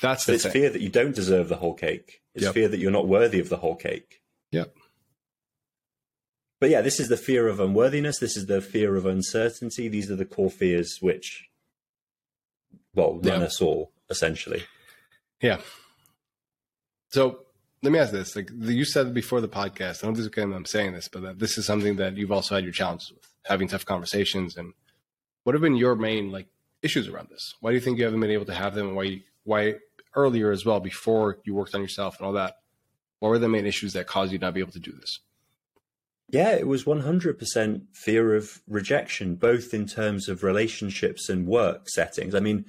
[0.00, 0.52] That's But the it's thing.
[0.52, 2.20] fear that you don't deserve the whole cake.
[2.34, 2.54] It's Yep.
[2.54, 4.22] fear that you're not worthy of the whole cake.
[4.50, 4.74] Yep.
[6.60, 8.18] But yeah, this is the fear of unworthiness.
[8.18, 9.88] This is the fear of uncertainty.
[9.88, 11.48] These are the core fears which,
[12.94, 13.46] well, run Yeah.
[13.46, 14.64] us all, essentially.
[15.40, 15.60] Yeah.
[17.10, 17.44] So
[17.82, 20.94] let me ask this: like you said before the podcast, I don't think I'm saying
[20.94, 23.84] this, but that this is something that you've also had your challenges with, having tough
[23.84, 24.56] conversations.
[24.56, 24.72] And
[25.44, 26.48] what have been your main like
[26.82, 27.54] issues around this?
[27.60, 28.88] Why do you think you haven't been able to have them?
[28.88, 29.74] And why why
[30.14, 32.56] earlier as well, before you worked on yourself and all that?
[33.20, 35.20] What were the main issues that caused you not to be able to do this?
[36.30, 42.34] Yeah, it was 100% fear of rejection, both in terms of relationships and work settings.
[42.34, 42.64] I mean,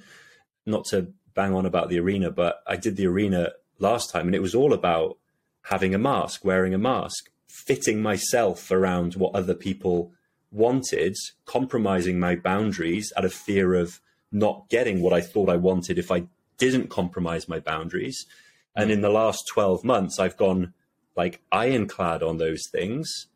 [0.66, 4.34] not to bang on about the arena, but I did the arena last time and
[4.34, 5.18] it was all about
[5.62, 10.12] having a mask, wearing a mask, fitting myself around what other people
[10.50, 14.00] wanted, compromising my boundaries out of fear of
[14.32, 16.24] not getting what I thought I wanted if I
[16.58, 18.26] didn't compromise my boundaries.
[18.74, 20.74] And in the last 12 months, I've gone
[21.16, 23.26] like ironclad on those things.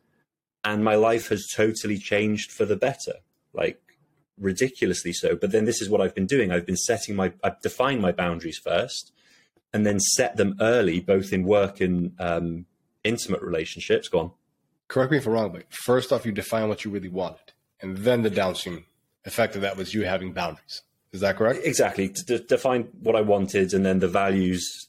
[0.63, 3.15] And my life has totally changed for the better
[3.53, 3.81] like
[4.39, 5.37] ridiculously so.
[5.37, 6.51] But then this is what i've been doing.
[6.51, 9.13] I've been setting my i've defined my boundaries first
[9.73, 12.67] and then set them early both in work and um,
[13.05, 14.09] intimate relationships.
[14.09, 14.31] Go on.
[14.89, 17.99] Correct me if I'm wrong, but first off, you define what you really wanted, and
[17.99, 18.87] then the downstream
[19.25, 20.83] effect of that was you having boundaries.
[21.13, 21.61] Is that correct?
[21.65, 22.09] exactly.
[22.09, 24.89] To de- define what i wanted and then the values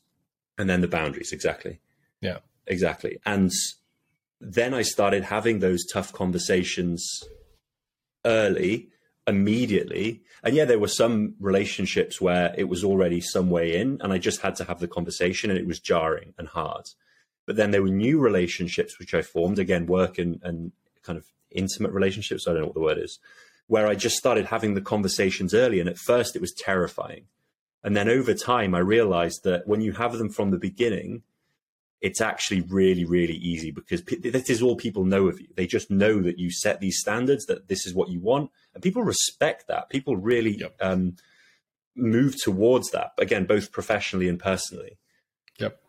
[0.58, 1.32] and then the boundaries.
[1.32, 1.80] Exactly.
[2.22, 2.38] Yeah.
[2.68, 3.18] exactly.
[3.26, 3.52] And
[4.40, 7.24] then i started having those tough conversations
[8.26, 8.90] early
[9.28, 10.22] immediately.
[10.44, 14.18] And yeah there were some relationships where it was already some way in and i
[14.18, 16.86] just had to have the conversation and it was jarring and hard.
[17.48, 19.58] But then there were new relationships which i formed.
[19.58, 22.48] Again work and, and kind of intimate relationships.
[22.48, 23.18] I don't know what the word is
[23.67, 27.26] where i just started having the conversations early and at first it was terrifying
[27.84, 31.24] and then over time i realized that when you have them from the beginning
[32.04, 35.45] it's actually really, really easy because pe- this is all people know of you.
[35.56, 38.82] They just know that you set these standards, that this is what you want, and
[38.82, 39.88] people respect that.
[39.91, 40.78] People really Yep.
[40.82, 41.15] um,
[41.95, 43.12] move towards that.
[43.19, 44.97] Again, both professionally and personally.
[45.60, 45.80] Yep.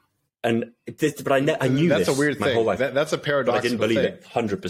[0.44, 2.56] And this, but I, ne- I knew that's a weird my thing.
[2.56, 3.58] whole life, That, that's a paradox.
[3.58, 4.22] I didn't believe it.
[4.24, 4.60] Hundred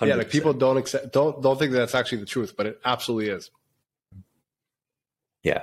[0.00, 0.16] percent.
[0.18, 3.30] Yeah, like people don't accept, don't don't think that's actually the truth, but it absolutely
[3.30, 3.50] is.
[5.42, 5.62] Yeah,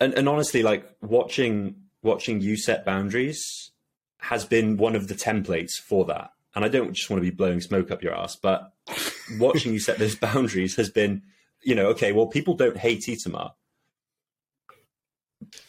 [0.00, 3.70] and and honestly, like watching watching you set boundaries
[4.18, 6.32] has been one of the templates for that.
[6.54, 8.72] And I don't just want to be blowing smoke up your ass, but
[9.38, 11.22] watching you set those boundaries has been,
[11.62, 13.52] you know, okay, well, people don't hate Itamar,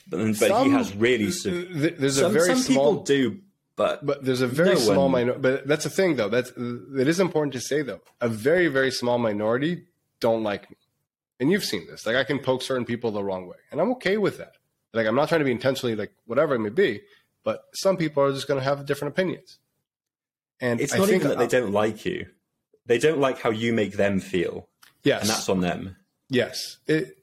[0.07, 1.31] but, but he has really.
[1.31, 3.39] Some, Th- There's a some, very some small, people do,
[3.79, 5.41] but but there's a very No small one- minority.
[5.41, 6.29] But that's the thing, though.
[6.29, 6.51] That's
[7.03, 8.01] it is important to say, though.
[8.21, 9.85] A very very small minority
[10.19, 10.77] don't like me,
[11.39, 12.05] and you've seen this.
[12.05, 14.53] Like I can poke certain people the wrong way, and I'm okay with that.
[14.93, 17.01] Like I'm not trying to be intentionally like whatever it may be,
[17.43, 19.59] but some people are just going to have different opinions.
[20.59, 22.27] And it's I not think even that they don't like you;
[22.85, 24.67] they don't like how you make them feel,
[25.03, 25.95] Yes, and that's on them.
[26.29, 26.77] Yes.
[26.85, 27.15] It,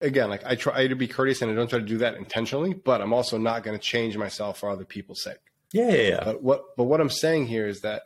[0.00, 2.72] again, like I try to be courteous and I don't try to do that intentionally,
[2.72, 5.36] but I'm also not going to change myself for other people's sake.
[5.72, 6.24] Yeah, yeah, yeah.
[6.24, 8.02] But what but what I'm saying here is that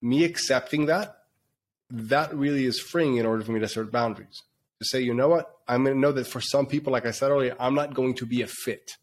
[0.00, 1.16] me accepting that
[1.90, 4.42] that really is freeing in order for me to set boundaries.
[4.78, 7.12] To say, you know what, I'm going to know that for some people, like I
[7.12, 8.96] said earlier, I'm not going to be a fit.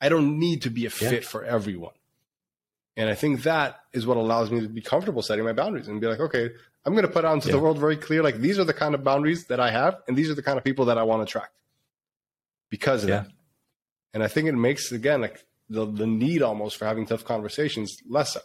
[0.00, 1.92] I don't need to be a fit for everyone.
[2.96, 6.00] And I think that is what allows me to be comfortable setting my boundaries and
[6.00, 6.50] be like, okay,
[6.84, 7.52] I'm going to put out into yeah.
[7.56, 10.16] the world very clear, like these are the kind of boundaries that I have, and
[10.16, 11.52] these are the kind of people that I want to attract
[12.70, 13.20] because of yeah.
[13.22, 13.30] that.
[14.14, 17.96] And I think it makes again like the the need almost for having tough conversations
[18.08, 18.40] less so.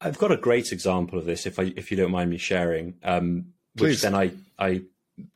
[0.00, 2.94] I've got a great example of this, if I if you don't mind me sharing,
[3.04, 4.82] um, which then I I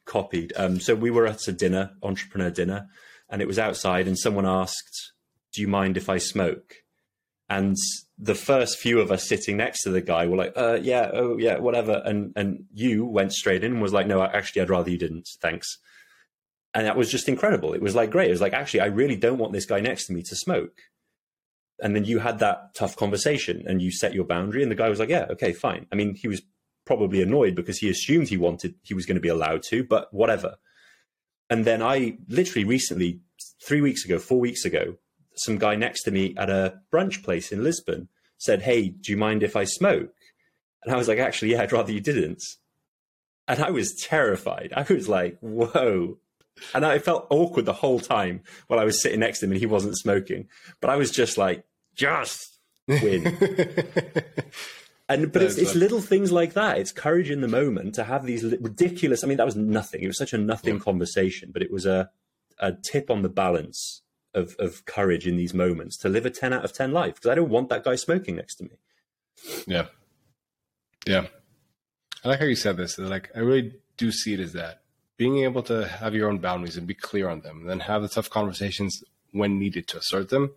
[0.05, 0.53] copied.
[0.57, 2.89] Um, so we were at a dinner, entrepreneur dinner,
[3.31, 5.13] and it was outside, and someone asked,
[5.55, 6.75] "Do you mind if I smoke?"
[7.49, 7.77] And
[8.19, 11.39] the first few of us sitting next to the guy were like, uh, "Yeah, oh
[11.39, 14.91] yeah, whatever." And and you went straight in and was like, "No, actually, I'd rather
[14.91, 15.29] you didn't.
[15.41, 15.79] Thanks."
[16.77, 17.73] And that was just incredible.
[17.73, 18.29] It was like great.
[18.29, 20.79] It was like, actually, I really don't want this guy next to me to smoke.
[21.81, 24.91] And then you had that tough conversation and you set your boundary and the guy
[24.91, 25.87] was like yeah okay fine.
[25.91, 26.43] I mean he was
[26.85, 30.13] probably annoyed because he assumed he wanted he was going to be allowed to but
[30.13, 30.57] whatever.
[31.49, 33.21] And then i literally recently
[33.63, 34.97] 3 weeks ago 4 weeks ago
[35.35, 38.09] some guy next to me at a brunch place in lisbon
[38.39, 40.15] said hey do you mind if i smoke?
[40.83, 42.43] And i was like actually yeah i'd rather you didn't.
[43.49, 44.73] And i was terrified.
[44.75, 46.19] I was like whoa
[46.75, 49.61] and I felt awkward the whole time while I was sitting next to him and
[49.61, 50.49] he wasn't smoking.
[50.81, 51.65] But I was just like,
[51.95, 53.27] just win.
[55.09, 56.79] and but it's, it's little things like that.
[56.79, 59.23] It's courage in the moment to have these ridiculous.
[59.23, 60.03] I mean, that was nothing.
[60.03, 60.81] It was such a nothing yeah.
[60.81, 62.11] conversation, but it was a
[62.59, 64.03] a tip on the balance
[64.35, 67.31] of of courage in these moments to live a ten out of ten life because
[67.31, 68.79] I don't want that guy smoking next to me.
[69.67, 69.87] Yeah,
[71.07, 71.27] yeah.
[72.25, 72.99] I like how you said this.
[72.99, 74.83] Like I really do see it as that
[75.17, 78.03] being able to have your own boundaries and be clear on them, and then have
[78.03, 79.03] the tough conversations
[79.33, 80.53] when needed to assert them.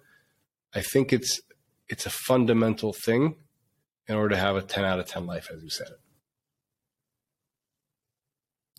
[0.74, 1.41] I think it's
[1.88, 3.36] it's a fundamental thing
[4.08, 6.00] in order to have a 10 out of 10 life, as you said it.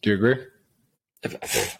[0.03, 0.37] Do you agree?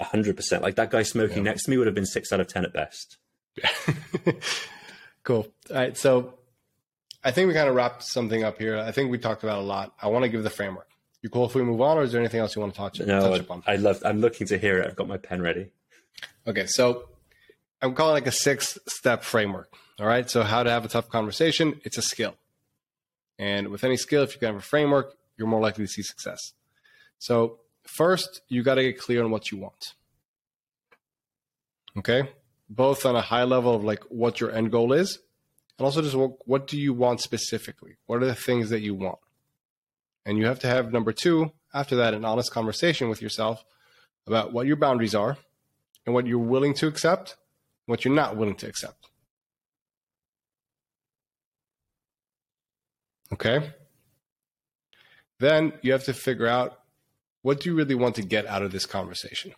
[0.01, 0.63] hundred percent.
[0.63, 1.43] Like that guy smoking yeah.
[1.45, 3.17] next to me would have been six out of 10 at best.
[5.23, 5.47] Cool.
[5.71, 5.97] All right.
[5.97, 6.35] So
[7.23, 8.79] I think we kind of wrapped something up here.
[8.79, 9.95] I think we talked about a lot.
[10.01, 10.90] I want to give the framework.
[11.23, 13.01] You cool if we move on, or is there anything else you want to touch,
[13.01, 13.63] no, touch upon?
[13.67, 14.03] I love.
[14.05, 14.87] I'm looking to hear it.
[14.87, 15.71] I've got my pen ready.
[16.47, 17.09] Okay, so
[17.83, 19.73] I'm calling like a six step framework.
[19.99, 21.79] All right, so how to have a tough conversation?
[21.85, 22.37] It's a skill,
[23.39, 26.03] and with any skill, if you can have a framework, you're more likely to see
[26.03, 26.53] success.
[27.19, 29.95] So first, you got to get clear on what you want.
[31.99, 32.31] Okay,
[32.71, 35.19] both on a high level of like what your end goal is,
[35.79, 37.97] and also just what, what do you want specifically?
[38.07, 39.19] What are the things that you want?
[40.31, 43.65] And you have to have number two, after that, an honest conversation with yourself
[44.29, 45.37] about what your boundaries are
[46.07, 47.37] and what you're willing to accept,
[47.87, 49.09] what you're not willing to accept.
[53.33, 53.73] Okay?
[55.41, 56.79] Then you have to figure out
[57.43, 59.53] what do you really want to get out of this conversation?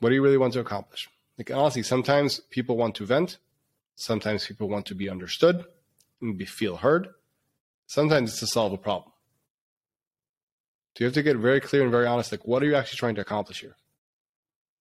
[0.00, 1.08] What do you really want to accomplish?
[1.38, 3.38] Like honestly, sometimes people want to vent,
[3.96, 5.64] sometimes people want to be understood
[6.20, 7.08] and be feel heard.
[7.86, 9.12] Sometimes it's to solve a problem.
[10.94, 12.32] So you have to get very clear and very honest.
[12.32, 13.76] Like, what are you actually trying to accomplish here?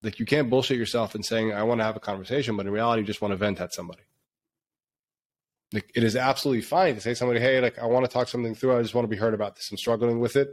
[0.04, 2.72] Like, you can't bullshit yourself and saying, I want to have a conversation, but in
[2.72, 4.02] reality, you just want to vent at somebody.
[5.74, 8.28] Like, it is absolutely fine to say to somebody, hey, like, I want to talk
[8.28, 8.78] something through.
[8.78, 9.72] I just want to be heard about this.
[9.72, 10.50] I'm struggling with it.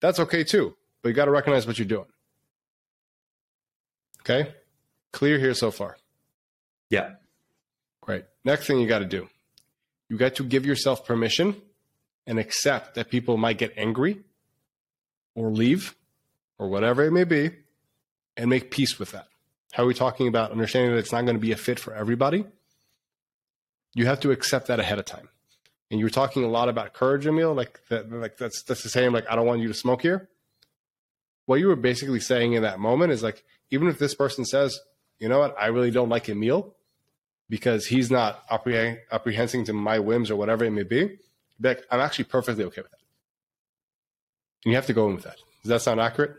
[0.00, 0.76] That's okay too.
[1.02, 2.06] But you got to recognize what you're doing.
[4.22, 4.52] Okay?
[5.12, 5.96] Clear here so far.
[6.90, 7.10] Yeah.
[8.00, 8.24] Great.
[8.44, 9.28] Next thing you got to do
[10.08, 11.60] you got to give yourself permission
[12.26, 14.20] and accept that people might get angry
[15.34, 15.94] or leave
[16.58, 17.50] or whatever it may be
[18.36, 19.26] and make peace with that.
[19.72, 21.94] How are we talking about understanding that it's not going to be a fit for
[21.94, 22.44] everybody?
[23.94, 25.28] You have to accept that ahead of time.
[25.90, 28.88] And you were talking a lot about courage, Emil, like that, like that's that's the
[28.88, 29.12] same.
[29.12, 30.28] Like I don't want you to smoke here.
[31.46, 34.78] What you were basically saying in that moment is like, even if this person says,
[35.18, 36.74] you know what, I really don't like Emil,
[37.48, 41.18] because he's not appreh- apprehending to my whims or whatever it may be,
[41.60, 43.00] like, I'm actually perfectly okay with that.
[44.64, 45.36] And you have to go in with that.
[45.62, 46.36] Does that sound accurate?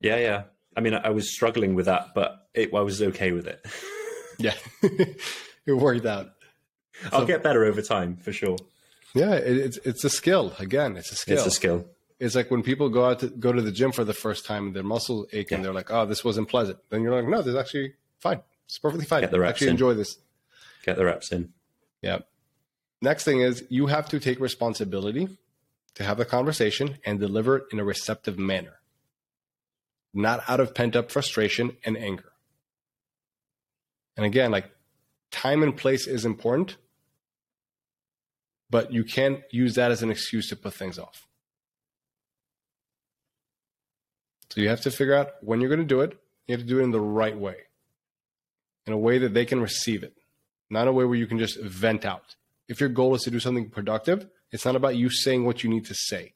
[0.00, 0.42] Yeah, yeah.
[0.76, 3.64] I mean, I was struggling with that, but it, I was okay with it.
[4.38, 6.32] yeah, it worked out.
[7.12, 8.56] I'll get better over time for sure.
[9.14, 10.52] Yeah, it, it's it's a skill.
[10.58, 11.36] Again, it's a skill.
[11.36, 11.86] It's a skill.
[12.18, 14.66] It's like when people go out to go to the gym for the first time
[14.66, 15.56] and their muscles ache yeah.
[15.56, 18.40] and they're like, "Oh, this wasn't pleasant." Then you're like, "No, this is actually fine.
[18.66, 19.22] It's perfectly fine.
[19.22, 19.72] Get the reps actually in.
[19.72, 20.18] enjoy this."
[20.84, 21.52] Get the reps in.
[22.02, 22.18] Yeah.
[23.00, 25.28] Next thing is you have to take responsibility
[25.94, 28.80] to have the conversation and deliver it in a receptive manner,
[30.12, 32.32] not out of pent up frustration and anger.
[34.16, 34.70] And again, like
[35.30, 36.76] time and place is important,
[38.70, 41.26] but you can't use that as an excuse to put things off.
[44.50, 46.16] So you have to figure out when you're going to do it.
[46.46, 47.56] You have to do it in the right way,
[48.86, 50.14] in a way that they can receive it,
[50.70, 52.36] not a way where you can just vent out.
[52.68, 55.70] If your goal is to do something productive, it's not about you saying what you
[55.70, 56.34] need to say.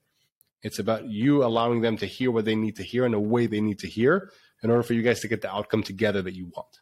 [0.63, 3.47] It's about you allowing them to hear what they need to hear in a way
[3.47, 4.31] they need to hear
[4.63, 6.81] in order for you guys to get the outcome together that you want.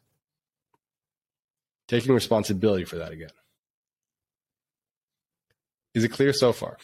[1.89, 3.31] Taking responsibility for that again.
[5.95, 6.79] Is it clear so far?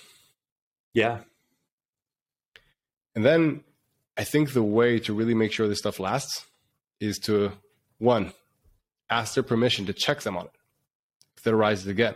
[0.94, 1.20] Yeah.
[3.14, 3.64] And then
[4.16, 6.46] I think the way to really make sure this stuff lasts
[7.00, 7.52] is to
[7.98, 8.32] one,
[9.12, 10.52] ask their permission to check them on it
[11.36, 12.14] if it arises again.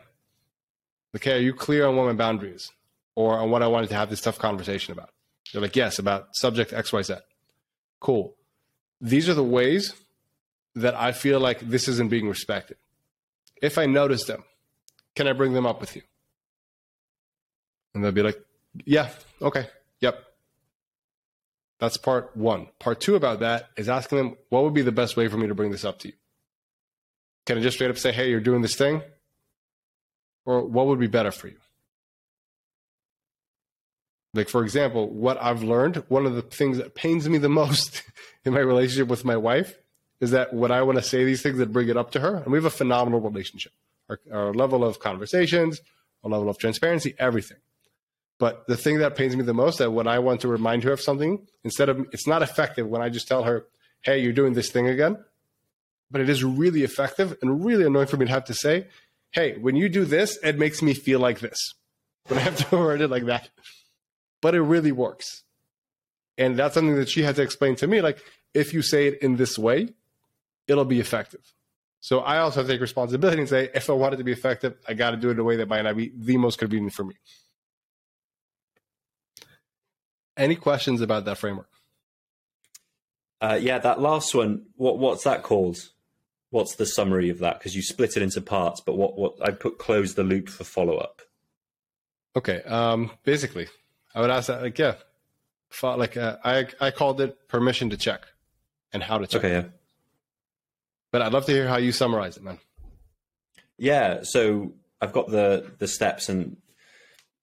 [1.14, 2.72] Okay, are you clear on what my boundaries
[3.14, 5.10] or on what I wanted to have this tough conversation about?
[5.52, 7.20] They're like, yes, about subject XYZ.
[8.00, 8.34] Cool.
[9.00, 9.94] These are the ways
[10.74, 12.76] that I feel like this isn't being respected.
[13.62, 14.44] If I notice them,
[15.14, 16.02] can I bring them up with you?
[17.94, 18.38] And they'll be like,
[18.84, 19.08] yeah,
[19.40, 19.68] okay,
[20.00, 20.22] yep.
[21.78, 22.68] That's part one.
[22.78, 25.46] Part two about that is asking them, what would be the best way for me
[25.46, 26.14] to bring this up to you?
[27.46, 29.02] Can I just straight up say, hey, you're doing this thing?
[30.44, 31.56] Or what would be better for you?
[34.34, 38.02] Like, for example, what I've learned, one of the things that pains me the most
[38.44, 39.78] in my relationship with my wife
[40.20, 42.36] is that when I want to say these things and bring it up to her,
[42.36, 43.72] and we have a phenomenal relationship,
[44.08, 45.80] our, our level of conversations,
[46.24, 47.58] our level of transparency, everything.
[48.38, 50.92] But the thing that pains me the most that when I want to remind her
[50.92, 53.66] of something, instead of it's not effective when I just tell her,
[54.02, 55.24] "Hey, you're doing this thing again,"
[56.10, 58.88] but it is really effective and really annoying for me to have to say,
[59.32, 61.74] "Hey, when you do this, it makes me feel like this."
[62.28, 63.50] When I have to word it like that,
[64.42, 65.44] but it really works,
[66.36, 68.00] and that's something that she had to explain to me.
[68.00, 68.18] Like,
[68.52, 69.90] if you say it in this way,
[70.66, 71.54] it'll be effective.
[72.00, 74.94] So I also take responsibility and say, if I want it to be effective, I
[74.94, 77.04] got to do it in a way that might not be the most convenient for
[77.04, 77.14] me.
[80.36, 81.70] Any questions about that framework?
[83.40, 84.66] Uh, yeah, that last one.
[84.76, 85.78] What what's that called?
[86.50, 87.58] What's the summary of that?
[87.58, 90.64] Because you split it into parts, but what what I put close the loop for
[90.64, 91.22] follow up.
[92.36, 92.62] Okay.
[92.62, 93.66] Um, basically,
[94.14, 94.94] I would ask that like yeah,
[95.82, 98.26] like uh, I I called it permission to check,
[98.92, 99.44] and how to check.
[99.44, 99.54] Okay.
[99.54, 99.64] Yeah.
[101.10, 102.58] But I'd love to hear how you summarize it, man.
[103.78, 104.20] Yeah.
[104.22, 106.58] So I've got the the steps, and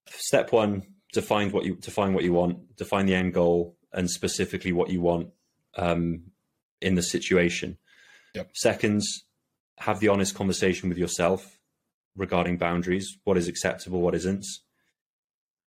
[0.08, 4.72] step one: define what you define what you want, define the end goal, and specifically
[4.72, 5.30] what you want
[5.76, 6.24] um,
[6.82, 7.78] in the situation.
[8.36, 8.52] Yep.
[8.54, 9.26] Seconds:
[9.80, 11.60] have the honest conversation with yourself
[12.16, 13.18] regarding boundaries.
[13.24, 14.02] What is acceptable?
[14.02, 14.46] What isn't?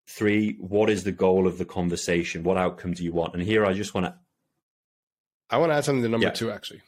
[0.07, 2.43] Three: what is the goal of the conversation?
[2.43, 3.33] What outcome do you want?
[3.33, 4.15] And here, I just want to.
[5.49, 6.33] I want to add something to number yeah.
[6.33, 6.81] two, actually.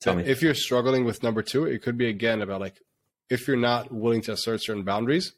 [0.00, 0.24] Tell me.
[0.24, 2.80] If you're struggling with number two, it could be again about like
[3.30, 5.32] if you're not willing to assert certain boundaries,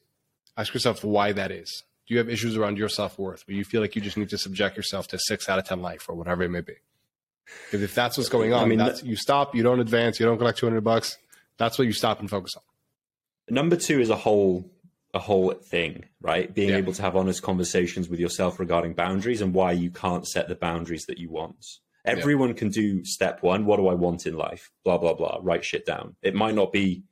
[0.57, 1.85] ask yourself why that is.
[2.07, 4.31] Do you have issues around your self worth where you feel like you just need
[4.31, 6.75] to subject yourself to six out of 10 life or whatever it may be?
[7.73, 10.27] If, if that's what's going on, I mean, that's, you stop, you don't advance, you
[10.27, 11.19] don't collect 200 bucks.
[11.59, 12.63] That's what you stop and focus on.
[13.55, 14.71] Number two is a whole
[15.15, 16.53] a whole thing, right?
[16.55, 16.77] Being Yeah.
[16.77, 20.55] able to have honest conversations with yourself regarding boundaries and why you can't set the
[20.55, 21.65] boundaries that you want.
[22.05, 23.65] Everyone can do step one.
[23.65, 24.71] What do I want in life?
[24.85, 25.39] Blah blah blah.
[25.41, 26.17] Write shit down.
[26.23, 27.05] It might not be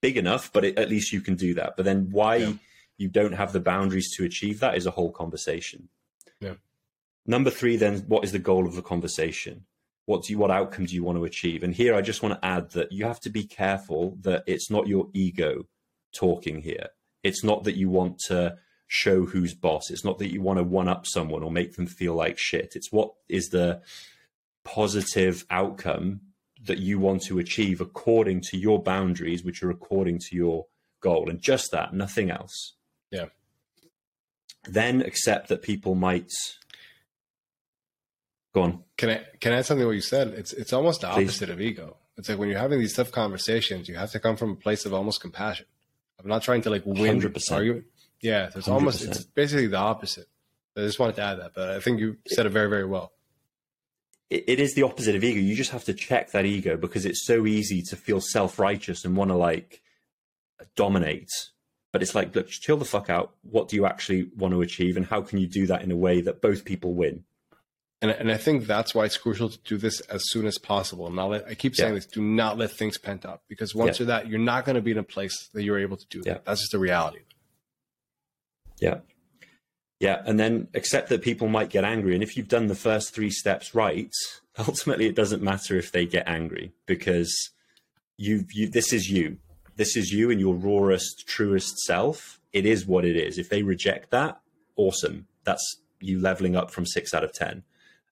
[0.00, 1.76] big enough, but it, at least you can do that.
[1.76, 2.52] But then why Yeah.
[2.96, 5.88] you don't have the boundaries to achieve that is a whole conversation.
[6.40, 6.54] Yeah.
[7.26, 9.64] Number three, then, what is the goal of the conversation?
[10.06, 11.62] What do you, what outcome do you want to achieve?
[11.62, 14.70] And here, I just want to add that you have to be careful that it's
[14.70, 15.66] not your ego
[16.14, 16.88] talking here.
[17.22, 19.90] It's not that you want to show who's boss.
[19.90, 22.72] It's not that you want to one up someone or make them feel like shit.
[22.76, 23.80] It's what is the
[24.62, 26.20] positive outcome
[26.64, 30.66] that you want to achieve according to your boundaries, which are according to your
[31.00, 32.74] goal, and just that, nothing else.
[33.10, 33.26] Yeah.
[34.64, 36.30] Then accept that people might
[38.54, 38.84] go on.
[38.96, 40.28] Can I can I add something to what you said?
[40.28, 41.28] It's it's almost the Please.
[41.28, 41.96] opposite of ego.
[42.16, 44.86] It's like when you're having these tough conversations, you have to come from a place
[44.86, 45.66] of almost compassion.
[46.20, 47.52] I'm not trying to like win 100%.
[47.52, 47.86] argument.
[48.20, 49.08] Yeah, it's almost 100%.
[49.08, 50.26] it's basically the opposite.
[50.76, 53.12] I just wanted to add that, but I think you said it very very well.
[54.30, 55.40] It, it is the opposite of ego.
[55.40, 59.04] You just have to check that ego because it's so easy to feel self righteous
[59.04, 59.82] and want to like
[60.76, 61.30] dominate.
[61.92, 63.34] But it's like, look, chill the fuck out.
[63.42, 65.96] What do you actually want to achieve, and how can you do that in a
[65.96, 67.24] way that both people win?
[68.04, 71.10] And and I think that's why it's crucial to do this as soon as possible.
[71.10, 72.00] Not let I keep saying Yeah.
[72.00, 74.02] this: do not let things pent up because once Yeah.
[74.04, 76.20] you're that, you're not going to be in a place that you're able to do
[76.22, 76.28] that.
[76.28, 76.38] Yeah.
[76.44, 77.20] That's just the reality.
[78.78, 78.98] Yeah.
[80.00, 82.12] Yeah, and then accept that people might get angry.
[82.14, 84.12] And if you've done the first three steps right,
[84.58, 87.32] ultimately it doesn't matter if they get angry because
[88.18, 89.38] you you this is you.
[89.76, 92.38] This is you in your rawest, truest self.
[92.52, 93.38] It is what it is.
[93.38, 94.40] If they reject that,
[94.76, 95.26] awesome.
[95.44, 97.62] That's you leveling up from six out of ten.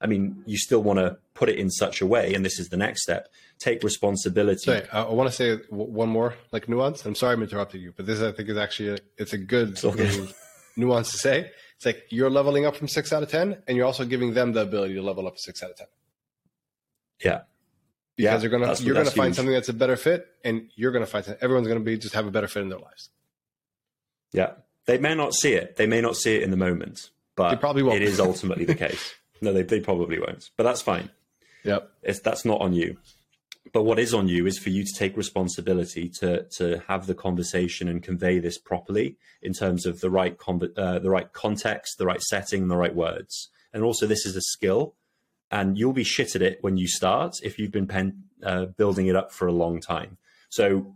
[0.02, 2.68] I mean, you still want to put it in such a way, and this is
[2.68, 3.28] the next step.
[3.58, 4.58] Take responsibility.
[4.58, 7.06] Sorry, I, I want to say one more like nuance.
[7.06, 9.78] I'm sorry I'm interrupting you, but this I think is actually a, it's a good
[10.76, 11.50] nuance to say.
[11.76, 14.52] It's like you're leveling up from six out of ten, and you're also giving them
[14.52, 15.86] the ability to level up six out of ten.
[17.24, 17.42] Yeah,
[18.16, 19.36] because yeah, they're gonna you're gonna find huge.
[19.36, 22.26] something that's a better fit, and you're gonna find something, everyone's gonna be just have
[22.26, 23.10] a better fit in their lives.
[24.32, 24.54] Yeah,
[24.86, 25.76] they may not see it.
[25.76, 27.96] They may not see it in the moment, but they probably won't.
[27.96, 29.14] it is ultimately the case.
[29.42, 31.10] No, they, they probably won't, but that's fine.
[31.64, 31.90] Yep.
[32.02, 32.96] It's, that's not on you.
[33.72, 37.14] But what is on you is for you to take responsibility to to have the
[37.14, 40.36] conversation and convey this properly in terms of the right
[40.76, 43.50] uh, the right context, the right setting, the right words.
[43.72, 44.94] And also, this is a skill,
[45.50, 49.06] and you'll be shit at it when you start if you've been pen, uh, building
[49.06, 50.18] it up for a long time.
[50.48, 50.94] So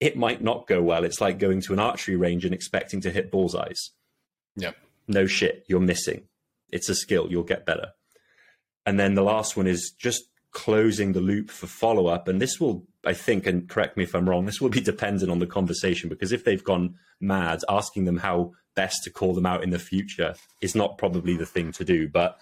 [0.00, 1.04] it might not go well.
[1.04, 3.90] It's like going to an archery range and expecting to hit bullseyes.
[4.56, 4.76] Yep.
[5.08, 6.22] No shit, you're missing.
[6.70, 7.92] It's a skill, you'll get better.
[8.86, 12.28] And then the last one is just closing the loop for follow up.
[12.28, 15.30] And this will, I think, and correct me if I'm wrong, this will be dependent
[15.30, 19.46] on the conversation because if they've gone mad, asking them how best to call them
[19.46, 22.08] out in the future is not probably the thing to do.
[22.08, 22.38] But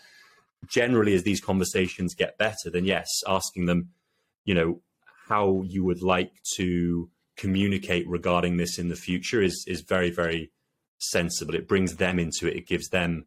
[0.69, 3.91] generally, as these conversations get better, then yes, asking them,
[4.45, 4.81] you know,
[5.29, 10.51] how you would like to communicate regarding this in the future is is very very
[10.99, 11.55] sensible.
[11.55, 12.57] It brings them into it.
[12.57, 13.27] It gives them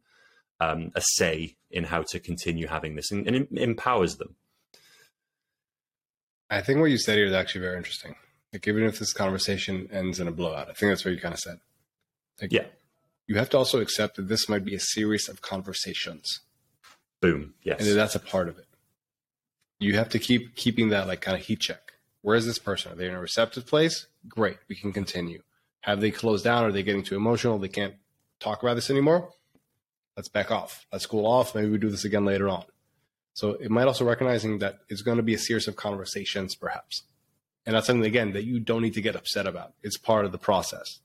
[0.59, 4.35] um, a say in how to continue having this, and, and it empowers them.
[6.49, 8.15] I think what you said here is actually very interesting.
[8.51, 11.33] Like even if this conversation ends in a blowout, I think that's what you kind
[11.33, 11.59] of said.
[12.41, 12.65] Like, yeah,
[13.27, 16.41] you have to also accept that this might be a series of conversations.
[17.21, 17.53] Boom.
[17.63, 18.65] Yes, and that's a part of it.
[19.79, 21.93] You have to keep keeping that like kind of heat check.
[22.21, 22.91] Where is this person?
[22.91, 24.07] Are they in a receptive place?
[24.27, 25.41] Great, we can continue.
[25.81, 26.65] Have they closed down?
[26.65, 27.59] Are they getting too emotional?
[27.59, 27.95] They can't
[28.39, 29.29] talk about this anymore.
[30.19, 30.85] Let's back off.
[30.91, 31.55] Let's cool off.
[31.55, 32.65] Maybe we do this again later on.
[33.35, 37.03] So it might also recognizing that it's going to be a series of conversations, perhaps.
[37.65, 39.75] And that's something again that you don't need to get upset about.
[39.81, 40.99] It's part of the process.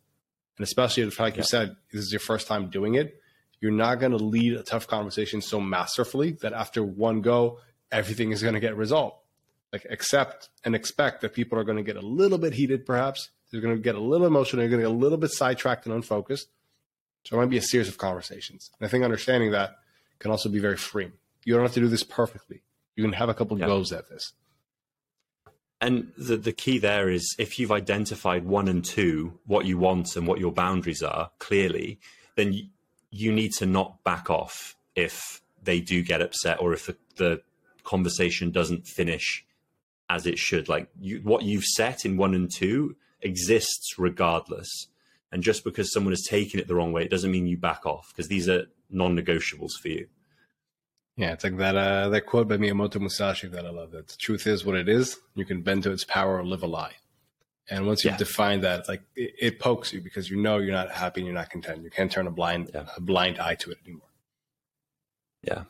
[0.58, 1.42] And especially if, like yeah.
[1.42, 3.20] you said, this is your first time doing it,
[3.60, 7.60] you're not going to lead a tough conversation so masterfully that after one go,
[7.92, 9.18] everything is going to get resolved.
[9.72, 13.30] Like accept and expect that people are going to get a little bit heated, perhaps.
[13.52, 14.62] They're going to get a little emotional.
[14.62, 16.48] They're going to get a little bit sidetracked and unfocused.
[17.24, 18.70] So it might be a series of conversations.
[18.78, 19.78] And I think understanding that
[20.18, 21.12] can also be very freeing.
[21.44, 22.62] You don't have to do this perfectly.
[22.96, 23.66] You can have a couple yeah.
[23.66, 24.32] goes at this.
[25.80, 30.16] And the, the key there is if you've identified one and two, what you want
[30.16, 31.98] and what your boundaries are clearly,
[32.36, 32.64] then you,
[33.10, 37.42] you need to not back off if they do get upset or if the, the
[37.82, 39.44] conversation doesn't finish
[40.08, 40.68] as it should.
[40.68, 44.88] Like you, what you've set in one and two exists regardless.
[45.34, 47.84] And just because someone has taken it the wrong way, it doesn't mean you back
[47.84, 50.06] off because these are non-negotiables for you.
[51.16, 53.90] Yeah, it's like that uh, that quote by Miyamoto Musashi that I love.
[53.90, 55.18] That the truth is what it is.
[55.34, 56.92] You can bend to its power or live a lie.
[57.68, 58.18] And once you've yeah.
[58.18, 61.26] defined that, it's like it, it, pokes you because you know you're not happy and
[61.26, 61.82] you're not content.
[61.82, 62.86] You can't turn a blind yeah.
[62.96, 64.06] a blind eye to it anymore.
[65.42, 65.64] Yeah.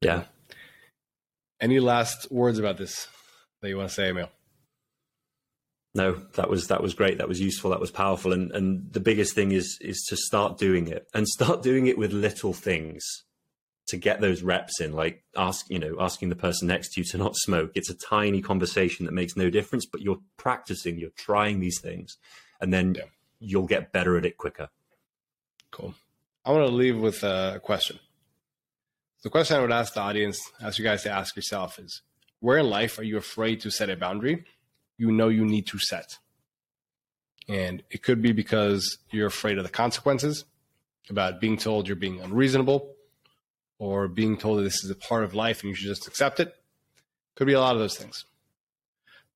[0.00, 0.24] Yeah.
[1.60, 3.06] Any last words about this
[3.60, 4.28] that you want to say, Emil?
[5.94, 7.18] No that was that was great.
[7.18, 7.70] That was useful.
[7.70, 8.32] That was powerful.
[8.32, 11.98] And and the biggest thing is is to start doing it and start doing it
[11.98, 13.04] with little things
[13.88, 17.04] to get those reps in like ask you know asking the person next to you
[17.04, 17.72] to not smoke.
[17.74, 22.16] It's a tiny conversation that makes no difference but you're practicing you're trying these things
[22.60, 23.04] and then yeah.
[23.38, 24.68] you'll get better at it quicker.
[25.70, 25.94] Cool.
[26.44, 27.98] I want to leave with a question.
[29.22, 32.02] The question i would ask the audience ask you guys to ask yourself is
[32.40, 34.44] where in life are you afraid to set a boundary
[35.02, 36.18] you know you need to set.
[37.48, 40.44] And it could be because you're afraid of the consequences,
[41.10, 42.94] about being told you're being unreasonable,
[43.80, 46.38] or being told that this is a part of life and you should just accept
[46.38, 46.54] it.
[47.34, 48.26] Could be a lot of those things.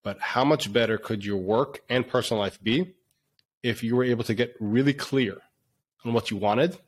[0.05, 2.95] But how much better could your work and personal life be
[3.65, 5.39] if you were able to get really clear
[6.05, 6.79] on what you wanted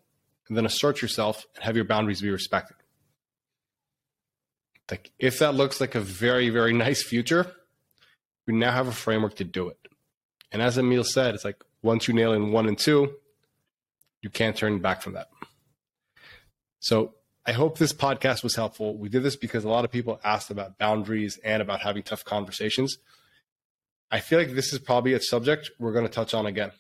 [0.47, 2.77] and then assert yourself and have your boundaries be respected?
[4.89, 7.53] Like if that looks like a very, very nice future,
[8.49, 9.79] we now have a framework to do it.
[10.51, 13.13] And as Emil said, it's like once you nail in one and two,
[14.23, 15.29] you can't turn back from that.
[16.81, 17.15] So
[17.47, 18.97] I hope this podcast was helpful.
[18.97, 22.25] We did this because a lot of people asked about boundaries and about having tough
[22.25, 22.97] conversations.
[24.11, 26.73] I feel like this is probably a subject we're going to touch on again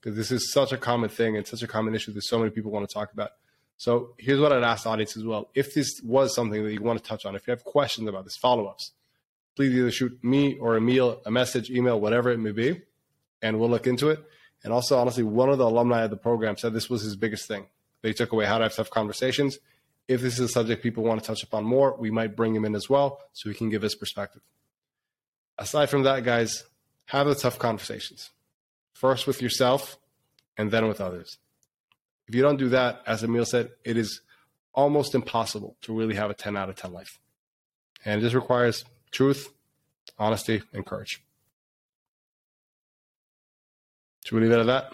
[0.00, 2.50] because this is such a common thing and such a common issue that so many
[2.50, 3.30] people want to talk about.
[3.76, 5.48] So here's what I'd ask the audience as well.
[5.54, 8.24] If this was something that you want to touch on, if you have questions about
[8.24, 8.90] this, follow ups,
[9.56, 12.82] please either shoot me or Emil a message, email, whatever it may be,
[13.42, 14.22] and we'll look into it.
[14.62, 17.46] And also, honestly, one of the alumni of the program said this was his biggest
[17.46, 17.66] thing.
[18.02, 19.58] They took away how to have tough conversations.
[20.08, 22.64] If this is a subject people want to touch upon more, we might bring him
[22.64, 24.42] in as well so he can give his perspective.
[25.58, 26.64] Aside from that, guys,
[27.06, 28.30] have the tough conversations.
[28.92, 29.98] First with yourself
[30.56, 31.38] and then with others.
[32.26, 34.20] If you don't do that, as Emil said, it is
[34.72, 37.18] almost impossible to really have a 10 out of 10 life.
[38.04, 38.84] And it just requires
[39.14, 39.52] truth,
[40.18, 41.22] honesty, and courage.
[44.24, 44.92] Should we leave it at that?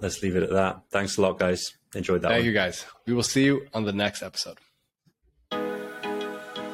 [0.00, 0.82] Let's leave it at that.
[0.90, 1.72] Thanks a lot, guys.
[1.94, 2.28] Enjoyed that.
[2.28, 2.46] Thank one.
[2.46, 2.84] you, guys.
[3.06, 4.58] We will see you on the next episode.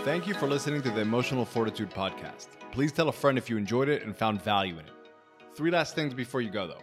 [0.05, 2.49] Thank you for listening to the Emotional Fortitude Podcast.
[2.73, 4.93] Please tell a friend if you enjoyed it and found value in it.
[5.55, 6.83] Three last things before you go, though.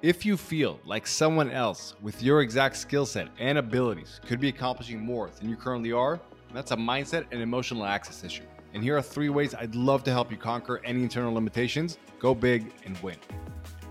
[0.00, 4.48] If you feel like someone else with your exact skill set and abilities could be
[4.48, 6.20] accomplishing more than you currently are,
[6.52, 8.44] that's a mindset and emotional access issue.
[8.74, 12.34] And here are three ways I'd love to help you conquer any internal limitations, go
[12.34, 13.16] big, and win.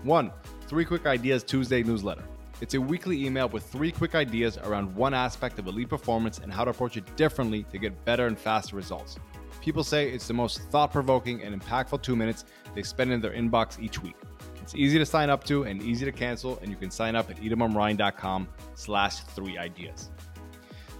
[0.02, 0.30] One,
[0.68, 2.24] Three Quick Ideas Tuesday newsletter.
[2.60, 6.52] It's a weekly email with three quick ideas around one aspect of elite performance and
[6.52, 9.18] how to approach it differently to get better and faster results.
[9.60, 13.32] People say it's the most thought provoking and impactful two minutes they spend in their
[13.32, 14.16] inbox each week.
[14.60, 17.30] It's easy to sign up to and easy to cancel, and you can sign up
[17.30, 20.10] at itamarmarani.com slash three ideas.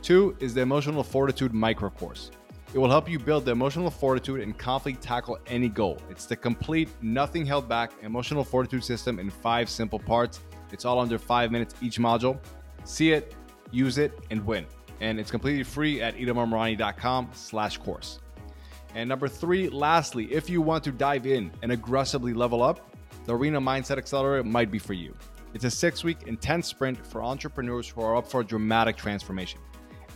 [0.03, 2.31] Two is the Emotional Fortitude Micro Course.
[2.75, 5.97] It will help you build the emotional fortitude and confidently tackle any goal.
[6.11, 10.41] It's the complete, nothing held back emotional fortitude system in five simple parts.
[10.73, 12.37] It's all under five minutes each module.
[12.83, 13.33] See it,
[13.71, 14.67] use it, and win.
[15.01, 18.19] And it's completely free at itamarmarani.com slash course.
[18.97, 22.93] And number three, lastly, if you want to dive in and aggressively level up,
[23.25, 25.15] the Arena Mindset Accelerator might be for you.
[25.55, 29.61] It's a six week intense sprint for entrepreneurs who are up for a dramatic transformation.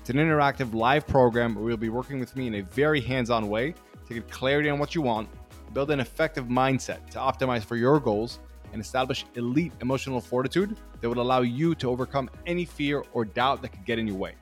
[0.09, 3.29] It's an interactive live program where you'll be working with me in a very hands
[3.29, 3.75] on way
[4.07, 5.29] to get clarity on what you want,
[5.75, 8.39] build an effective mindset to optimize for your goals,
[8.73, 13.61] and establish elite emotional fortitude that would allow you to overcome any fear or doubt
[13.61, 14.33] that could get in your way.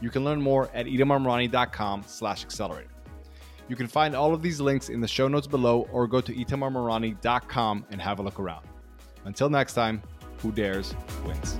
[0.00, 2.90] You can learn more at itamarmarani.com slash accelerator.
[3.68, 6.34] You can find all of these links in the show notes below or go to
[6.34, 8.66] itamarmarani.com and have a look around.
[9.24, 10.02] Until next time,
[10.38, 11.58] who dares wins.